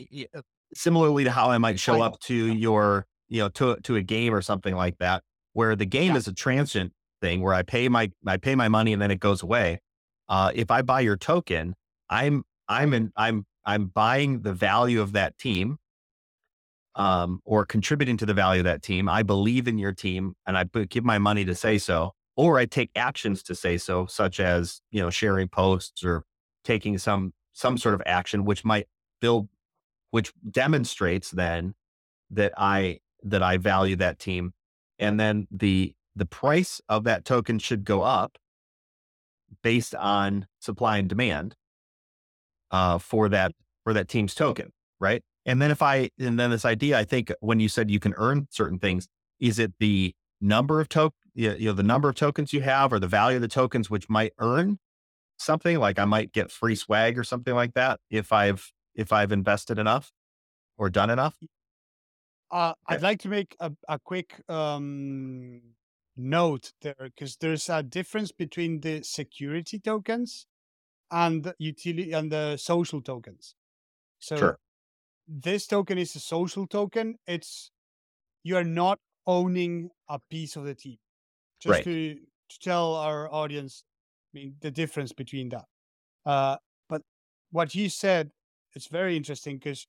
[0.00, 0.40] uh,
[0.74, 4.34] similarly to how I might show up to your you know to to a game
[4.34, 7.88] or something like that, where the game yeah, is a transient thing where I pay
[7.88, 9.80] my I pay my money and then it goes away.
[10.28, 11.74] Uh, if I buy your token,
[12.10, 15.78] I'm I'm in I'm I'm buying the value of that team
[16.96, 19.08] um, or contributing to the value of that team.
[19.08, 22.58] I believe in your team and I put, give my money to say so, or
[22.58, 26.24] I take actions to say so, such as, you know, sharing posts or
[26.64, 28.86] taking some, some sort of action, which might
[29.20, 29.48] build,
[30.10, 31.74] which demonstrates then
[32.30, 34.52] that I, that I value that team.
[34.98, 38.38] And then the, the price of that token should go up
[39.62, 41.54] based on supply and demand
[42.70, 43.52] uh, for that
[43.84, 45.22] for that team's token, right?
[45.44, 48.14] And then if I and then this idea, I think when you said you can
[48.16, 49.06] earn certain things,
[49.38, 52.98] is it the number of token, you know, the number of tokens you have, or
[53.00, 54.78] the value of the tokens which might earn
[55.38, 55.78] something?
[55.78, 59.78] Like I might get free swag or something like that if I've if I've invested
[59.78, 60.12] enough
[60.78, 61.38] or done enough.
[62.50, 65.74] uh, I'd like to make a, a quick um,
[66.16, 70.46] note there because there's a difference between the security tokens
[71.10, 73.56] and the utility and the social tokens.
[74.20, 74.58] So Sure.
[75.28, 77.18] this token is a social token.
[77.26, 77.72] It's
[78.44, 80.98] you are not owning a piece of the team.
[81.60, 81.84] Just Right.
[81.84, 82.14] to
[82.48, 83.84] to tell our audience,
[84.34, 85.64] I mean, the difference between that.
[86.24, 87.02] Uh, but
[87.50, 88.30] what you said,
[88.74, 89.86] it's very interesting because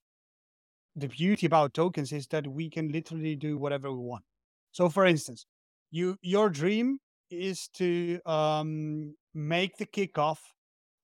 [0.95, 4.23] the beauty about tokens is that we can literally do whatever we want.
[4.71, 5.45] So, for instance,
[5.91, 6.99] you your dream
[7.29, 10.39] is to um, make the kickoff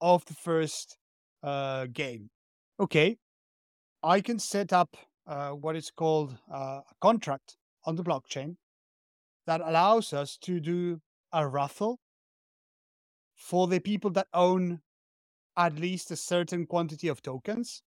[0.01, 0.97] of the first
[1.43, 2.29] uh, game.
[2.79, 3.17] Okay,
[4.03, 4.97] I can set up
[5.27, 8.57] uh, what is called uh, a contract on the blockchain
[9.45, 11.99] that allows us to do a raffle
[13.35, 14.81] for the people that own
[15.57, 17.81] at least a certain quantity of tokens.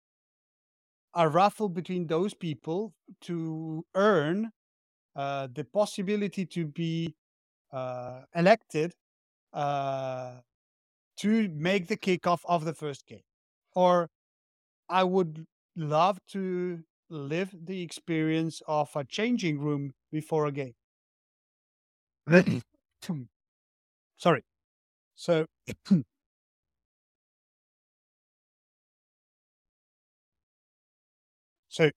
[1.13, 4.51] A raffle between those people to earn
[5.15, 7.15] uh, the possibility to be
[7.71, 8.93] uh, elected
[9.53, 10.35] uh,
[11.17, 13.23] to make the kickoff of the first game.
[13.73, 14.09] Or
[14.89, 15.45] I would
[15.75, 20.73] love to live the experience of a changing room before a game.
[24.17, 24.43] Sorry.
[25.15, 25.45] So
[31.67, 31.89] so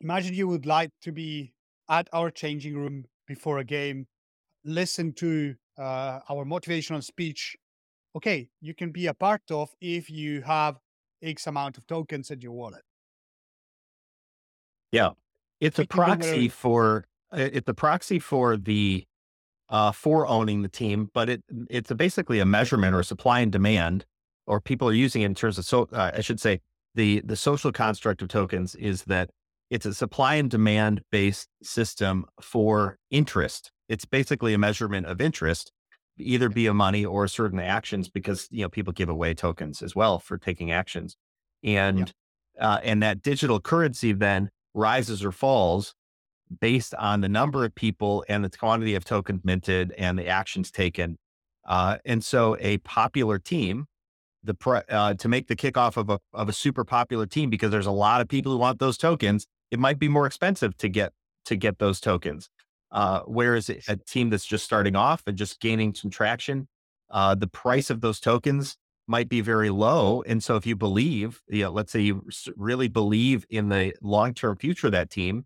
[0.00, 1.52] imagine you would like to be
[1.88, 4.06] at our changing room before a game,
[4.64, 7.56] listen to uh, our motivational speech.
[8.16, 10.78] Okay, you can be a part of if you have
[11.22, 12.82] X amount of tokens in your wallet.
[14.92, 15.10] Yeah,
[15.60, 19.06] it's a proxy for it's a proxy for the
[19.68, 23.52] uh, for owning the team, but it it's a basically a measurement or supply and
[23.52, 24.04] demand,
[24.46, 26.60] or people are using it in terms of so uh, I should say
[26.94, 29.30] the the social construct of tokens is that
[29.70, 33.72] it's a supply and demand based system for interest.
[33.88, 35.72] It's basically a measurement of interest,
[36.18, 39.96] either be via money or certain actions, because you know people give away tokens as
[39.96, 41.16] well for taking actions,
[41.64, 42.12] and
[42.56, 42.68] yeah.
[42.68, 45.94] uh, and that digital currency then rises or falls
[46.60, 50.70] based on the number of people and the quantity of tokens minted and the actions
[50.70, 51.18] taken.
[51.66, 53.86] Uh, and so a popular team,
[54.44, 54.54] the
[54.88, 57.90] uh, to make the kickoff of a of a super popular team because there's a
[57.90, 61.12] lot of people who want those tokens, it might be more expensive to get
[61.46, 62.48] to get those tokens.
[62.92, 66.68] Uh, whereas a team that's just starting off and just gaining some traction,
[67.10, 68.76] uh, the price of those tokens
[69.08, 70.22] might be very low.
[70.22, 72.26] And so if you believe, you know, let's say you
[72.56, 75.44] really believe in the long term future of that team,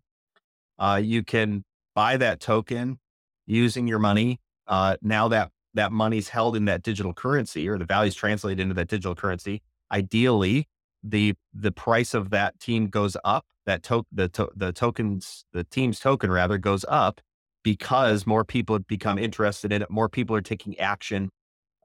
[0.81, 1.63] uh, you can
[1.93, 2.99] buy that token
[3.45, 4.39] using your money.
[4.67, 8.73] Uh, now that that money's held in that digital currency or the value's translated into
[8.73, 9.61] that digital currency,
[9.91, 10.67] ideally
[11.03, 13.45] the the price of that team goes up.
[13.67, 17.21] That to, the to, the tokens the team's token rather goes up
[17.63, 19.91] because more people become interested in it.
[19.91, 21.29] More people are taking action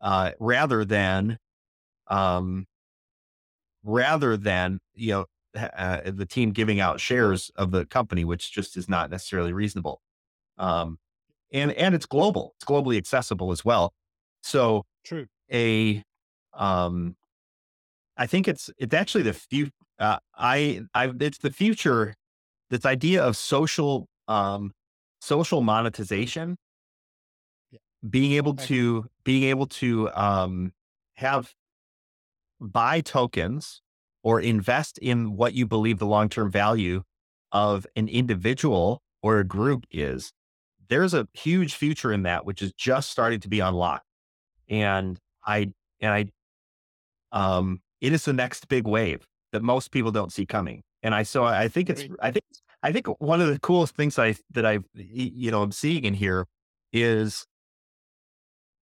[0.01, 1.39] uh, rather than
[2.09, 2.65] um,
[3.85, 5.27] rather than you know
[5.57, 10.01] uh, the team giving out shares of the company, which just is not necessarily reasonable.
[10.59, 10.99] Um,
[11.53, 13.93] and and it's global; it's globally accessible as well.
[14.43, 15.27] So true.
[15.53, 16.03] A,
[16.55, 17.17] um,
[18.17, 19.73] I think it's it's actually the future.
[19.99, 22.15] Uh, I I it's the future.
[22.69, 24.73] This idea of social um,
[25.21, 26.57] social monetization,
[27.71, 27.79] yeah.
[28.09, 30.73] being able to being able to um,
[31.15, 31.53] have
[32.61, 33.83] buy tokens
[34.27, 37.01] or invest in what you believe the long term value
[37.53, 40.33] of an individual or a group is,
[40.89, 44.05] there's a huge future in that, which is just starting to be unlocked.
[44.69, 45.17] And
[45.47, 45.71] I,
[46.01, 46.27] and I,
[47.31, 50.83] um, it is the next big wave that most people don't see coming.
[51.05, 52.45] And I, so I think it's, I think,
[52.83, 56.15] I think one of the coolest things I, that I've, you know, I'm seeing in
[56.15, 56.47] here
[56.93, 57.47] is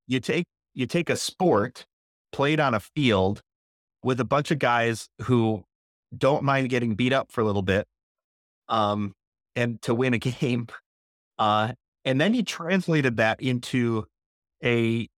[0.07, 1.85] you take, you take a sport
[2.33, 3.43] played on a field
[4.05, 5.65] with a bunch of guys who
[6.17, 7.89] don't mind getting beat up for a little bit
[8.69, 9.15] um,
[9.57, 10.69] and to win a game.
[11.39, 11.73] Uh,
[12.05, 14.05] and then he translated that into
[14.63, 15.09] a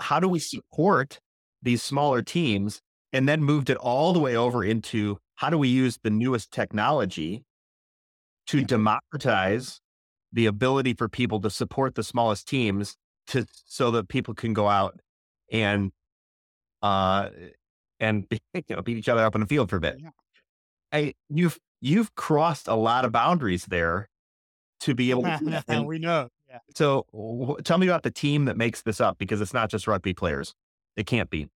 [0.00, 1.20] how do we support
[1.62, 2.80] these smaller teams
[3.12, 6.50] and then moved it all the way over into how do we use the newest
[6.50, 7.44] technology
[8.48, 9.80] to democratize
[10.32, 12.96] the ability for people to support the smallest teams
[13.28, 15.00] to so that people can go out
[15.50, 15.92] and
[16.82, 17.30] uh,
[18.04, 19.96] and you know, beat each other up in the field for a bit.
[19.98, 20.10] Yeah.
[20.92, 24.08] I, you've you've crossed a lot of boundaries there
[24.80, 25.64] to be able to.
[25.68, 26.28] and, we know.
[26.48, 26.58] Yeah.
[26.74, 29.86] So w- tell me about the team that makes this up because it's not just
[29.86, 30.54] rugby players.
[30.96, 31.48] It can't be.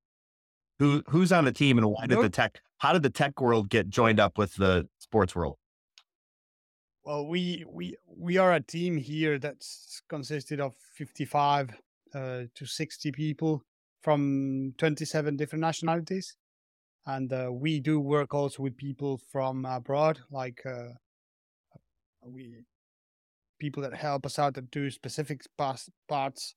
[0.78, 2.60] Who who's on the team and why did the tech?
[2.78, 5.56] How did the tech world get joined up with the sports world?
[7.04, 11.70] Well, we we we are a team here that's consisted of fifty five
[12.14, 13.62] uh, to sixty people
[14.02, 16.36] from 27 different nationalities.
[17.06, 20.92] And uh, we do work also with people from abroad, like uh,
[22.22, 22.64] we
[23.58, 26.54] people that help us out that do specific parts.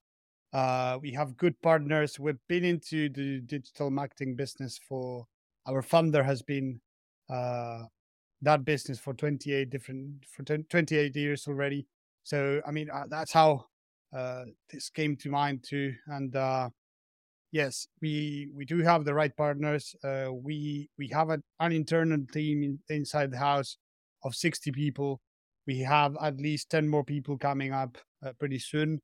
[0.53, 2.19] Uh, we have good partners.
[2.19, 5.25] We've been into the digital marketing business for
[5.67, 6.81] our founder has been
[7.29, 7.83] uh,
[8.41, 11.87] that business for 28 different for 28 years already.
[12.23, 13.65] So I mean uh, that's how
[14.15, 15.93] uh, this came to mind too.
[16.07, 16.35] And
[17.51, 19.95] yes, we we do have the right partners.
[20.03, 23.77] Uh, we we have a, an internal team in, inside the house
[24.23, 25.21] of 60 people.
[25.67, 28.99] We have at least 10 more people coming up uh, pretty soon.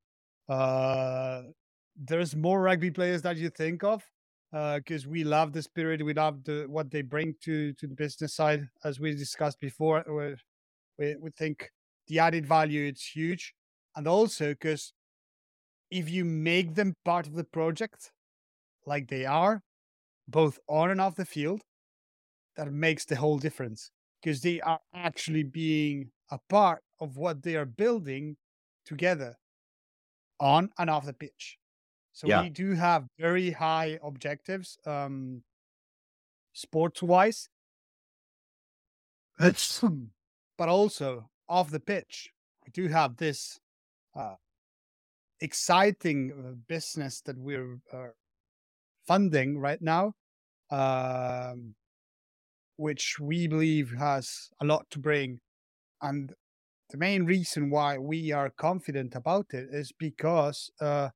[0.48, 1.42] Uh,
[1.96, 4.02] there's more rugby players that you think of
[4.50, 7.94] because uh, we love the spirit, we love the what they bring to to the
[7.94, 10.04] business side, as we discussed before.
[10.98, 11.70] We we think
[12.06, 13.54] the added value it's huge,
[13.94, 14.92] and also because
[15.90, 18.10] if you make them part of the project,
[18.88, 19.62] like they are,
[20.26, 21.62] both on and off the field,
[22.56, 27.54] that makes the whole difference because they are actually being a part of what they
[27.54, 28.36] are building
[28.84, 29.36] together
[30.40, 31.58] on and off the pitch.
[32.12, 32.42] So yeah.
[32.42, 35.42] we do have very high objectives, um,
[36.52, 37.48] sports wise,
[39.38, 42.30] but also off the pitch.
[42.66, 43.60] We do have this
[44.16, 44.34] uh,
[45.40, 48.08] exciting uh, business that we're uh,
[49.08, 50.12] funding right now.
[50.70, 51.74] Um,
[52.78, 55.40] which we believe has a lot to bring.
[56.00, 56.32] And
[56.90, 61.08] the main reason why we are confident about it is because uh,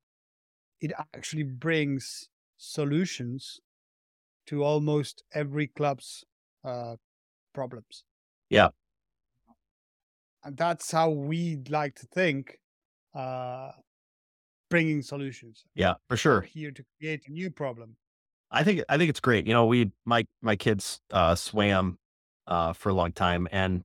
[0.81, 2.27] it actually brings
[2.57, 3.61] solutions
[4.47, 6.25] to almost every club's
[6.65, 6.97] uh,
[7.53, 8.03] problems.
[8.49, 8.69] Yeah.
[10.43, 12.57] And that's how we like to think,
[13.15, 13.69] uh,
[14.73, 15.65] bringing solutions.
[15.75, 16.41] Yeah, for We're sure.
[16.41, 17.95] here to create a new problem.
[18.49, 19.45] I think I think it's great.
[19.45, 21.99] You know, we my my kids uh, swam
[22.47, 23.83] uh, for a long time, and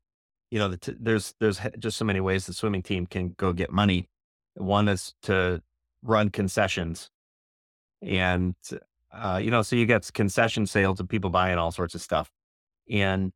[0.51, 3.53] you know, the t- there's there's just so many ways the swimming team can go
[3.53, 4.09] get money.
[4.55, 5.63] One is to
[6.03, 7.11] run concessions,
[8.03, 8.55] and
[9.13, 12.31] uh, you know, so you get concession sales of people buying all sorts of stuff,
[12.91, 13.33] and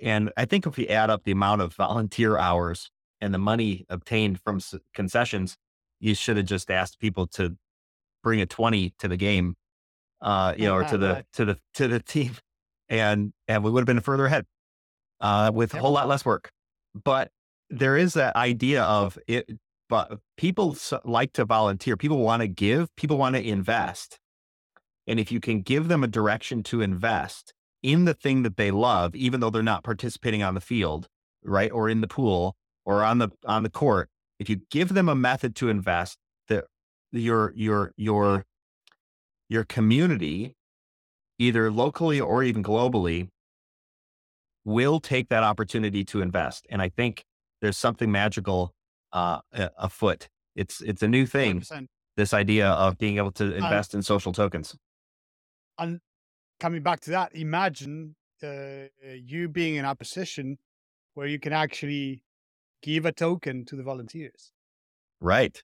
[0.00, 3.86] and I think if we add up the amount of volunteer hours and the money
[3.88, 5.56] obtained from s- concessions,
[6.00, 7.56] you should have just asked people to
[8.22, 9.56] bring a twenty to the game
[10.20, 12.34] uh, you know, or to the to the to the team,
[12.88, 14.46] and and we would have been further ahead
[15.20, 16.50] uh, with a whole lot less work.
[16.94, 17.30] But
[17.70, 19.50] there is that idea of it.
[19.88, 21.96] But people like to volunteer.
[21.96, 22.94] People want to give.
[22.96, 24.18] People want to invest.
[25.06, 28.72] And if you can give them a direction to invest in the thing that they
[28.72, 31.06] love, even though they're not participating on the field,
[31.44, 35.08] right, or in the pool or on the on the court, if you give them
[35.08, 36.18] a method to invest,
[36.48, 36.64] that
[37.12, 38.44] your your your
[39.48, 40.54] your community,
[41.38, 43.28] either locally or even globally,
[44.64, 46.66] will take that opportunity to invest.
[46.68, 47.24] And I think
[47.62, 48.72] there's something magical
[49.12, 49.40] uh,
[49.78, 50.28] afoot.
[50.54, 51.60] It's it's a new thing.
[51.60, 51.86] 100%.
[52.16, 54.74] This idea of being able to invest in social tokens.
[55.78, 56.00] And
[56.58, 60.56] coming back to that, imagine uh, you being in a position
[61.12, 62.22] where you can actually
[62.82, 64.52] give a token to the volunteers.
[65.20, 65.62] Right.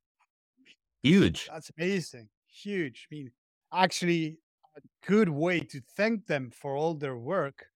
[1.02, 1.48] Huge.
[1.52, 2.28] That's amazing.
[2.46, 3.08] Huge.
[3.10, 3.30] I mean,
[3.72, 4.38] actually,
[4.76, 7.66] a good way to thank them for all their work,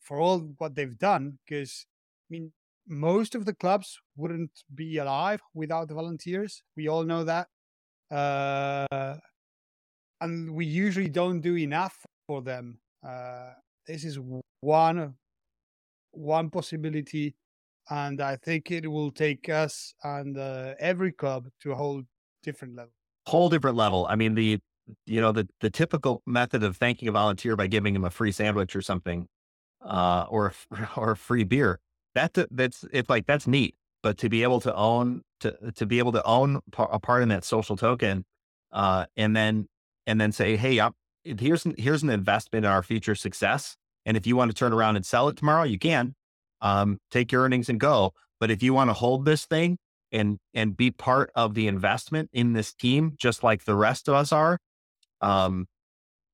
[0.00, 1.38] for all what they've done.
[1.44, 1.86] Because,
[2.22, 2.52] I mean,
[2.86, 6.62] most of the clubs wouldn't be alive without the volunteers.
[6.76, 7.48] We all know that.
[8.10, 9.16] Uh,
[10.20, 11.96] and we usually don't do enough
[12.26, 12.78] for them.
[13.06, 13.52] Uh,
[13.86, 14.18] this is
[14.60, 15.14] one
[16.12, 17.34] one possibility,
[17.90, 22.02] and I think it will take us and uh, every club to a whole
[22.42, 22.92] different level.
[23.26, 24.06] Whole different level.
[24.08, 24.58] I mean, the
[25.06, 28.32] you know, the the typical method of thanking a volunteer by giving him a free
[28.32, 29.26] sandwich or something,
[29.82, 30.52] uh, or
[30.96, 31.80] or a free beer.
[32.14, 33.74] That that's it's like that's neat.
[34.02, 37.28] But to be able to own to to be able to own a part in
[37.30, 38.24] that social token,
[38.72, 39.66] uh, and then
[40.06, 40.90] and then say, hey, i
[41.24, 43.76] here's here's an investment in our future success.
[44.06, 46.14] And if you want to turn around and sell it tomorrow, you can.
[46.64, 48.12] Um, take your earnings and go.
[48.40, 49.78] But if you want to hold this thing
[50.10, 54.14] and and be part of the investment in this team, just like the rest of
[54.14, 54.58] us are,
[55.20, 55.66] um,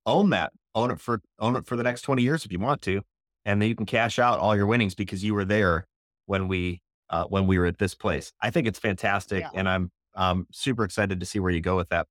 [0.06, 2.80] own that, own it for own it for the next twenty years if you want
[2.82, 3.02] to,
[3.44, 5.86] and then you can cash out all your winnings because you were there
[6.26, 8.32] when we uh, when we were at this place.
[8.40, 9.50] I think it's fantastic, Yeah.
[9.54, 12.06] and I'm um, super excited to see where you go with that.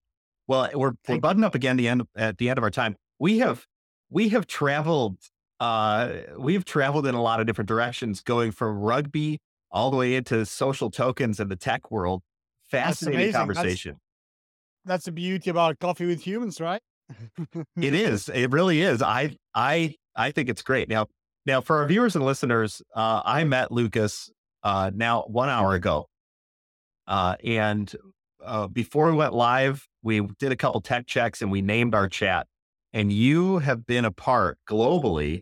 [0.48, 2.96] Well, we're we're up again the end at the end of our time.
[3.18, 3.66] We have
[4.10, 5.18] we have traveled
[5.60, 9.40] uh, we've traveled in a lot of different directions, going from rugby
[9.72, 12.22] all the way into social tokens and the tech world.
[12.70, 13.32] Fascinating.
[13.32, 13.98] That's- conversation.
[14.86, 16.82] That's the beauty about coffee with humans, right?
[17.76, 18.30] It is.
[18.34, 19.02] It really is.
[19.02, 20.88] I I I think it's great.
[20.90, 21.08] Now
[21.46, 24.32] now for our viewers and listeners, uh, I met Lucas
[24.64, 26.08] uh, now one hour ago,
[27.08, 27.94] uh, and
[28.44, 32.08] uh, before we went live, we did a couple tech checks and we named our
[32.08, 32.48] chat.
[32.94, 35.42] And you have been a part globally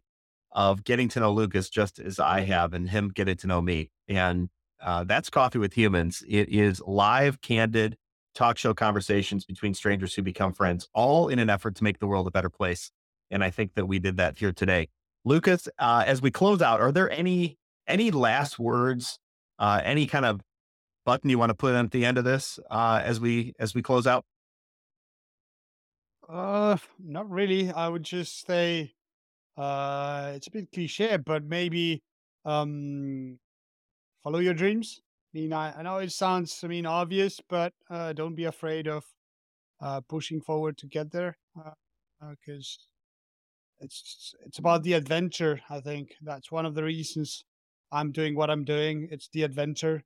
[0.51, 3.89] of getting to know Lucas just as I have, and him getting to know me.
[4.07, 4.49] And
[4.81, 6.23] uh, that's Coffee with Humans.
[6.27, 7.97] It is live, candid
[8.37, 12.07] talk show conversations between strangers who become friends, all in an effort to make the
[12.07, 12.91] world a better place.
[13.31, 14.89] And I think that we did that here today.
[15.25, 19.19] Lucas, uh, as we close out, are there any any last words,
[19.59, 20.41] uh, any kind of
[21.05, 23.81] button you want to put at the end of this uh, as we as we
[23.81, 24.23] close out?
[26.29, 27.71] Uh, not really.
[27.71, 28.93] I would just say,
[29.57, 32.03] uh, it's a bit cliche, but maybe,
[32.45, 33.39] um,
[34.23, 35.01] follow your dreams.
[35.33, 38.87] I mean, I, I know it sounds, I mean, obvious, but uh, don't be afraid
[38.87, 39.05] of
[39.81, 41.37] uh, pushing forward to get there,
[42.29, 42.87] because
[43.79, 45.61] it's it's about the adventure.
[45.69, 47.45] I think that's one of the reasons
[47.91, 49.07] I'm doing what I'm doing.
[49.11, 50.03] It's the adventure,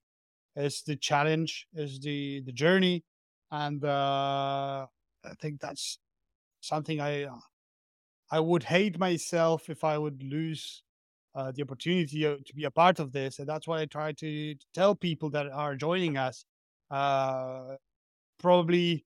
[0.55, 3.05] it's the challenge, it's the the journey,
[3.51, 4.87] and uh,
[5.23, 5.99] I think that's
[6.61, 7.39] something I uh,
[8.31, 10.83] I would hate myself if I would lose
[11.35, 14.13] uh, the opportunity uh, to be a part of this, and that's why I try
[14.13, 16.45] to, tell people that are joining us.
[16.89, 17.75] Uh,
[18.39, 19.05] probably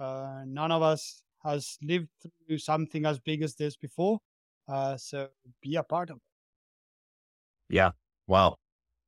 [0.00, 2.08] uh, none of us has lived
[2.46, 4.18] through something as big as this before,
[4.66, 5.28] Uh, so
[5.62, 6.22] be a part of it.
[7.68, 7.90] Yeah.
[8.26, 8.56] Wow.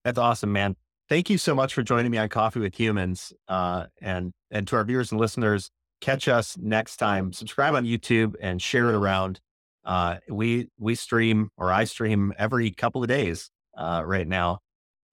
[0.05, 0.77] That's awesome, man.
[1.09, 3.33] Thank you so much for joining me on Coffee with Humans.
[3.49, 7.33] Uh, and and to our viewers and listeners, catch us next time.
[7.33, 9.41] Subscribe on YouTube and share it around.
[9.87, 14.59] Uh, we we stream or I stream every couple of days uh, right now,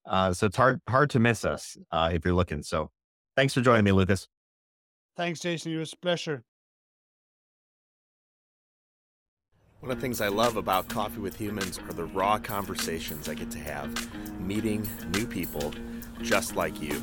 [0.07, 2.63] uh, so it's hard hard to miss us uh, if you're looking.
[2.63, 2.89] So,
[3.38, 4.28] thanks for joining me, Lucas.
[5.15, 5.74] Thanks, Jason.
[5.74, 6.43] It was a pleasure.
[9.80, 13.34] One of the things I love about Coffee with Humans are the raw conversations I
[13.34, 15.74] get to have, meeting new people
[16.21, 17.01] just like you.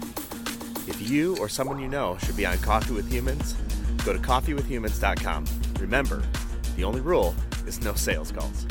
[0.88, 3.54] If you or someone you know should be on Coffee with Humans,
[4.04, 5.44] go to coffeewithhumans.com.
[5.78, 6.22] Remember,
[6.80, 7.34] the only rule
[7.66, 8.64] is no sales calls.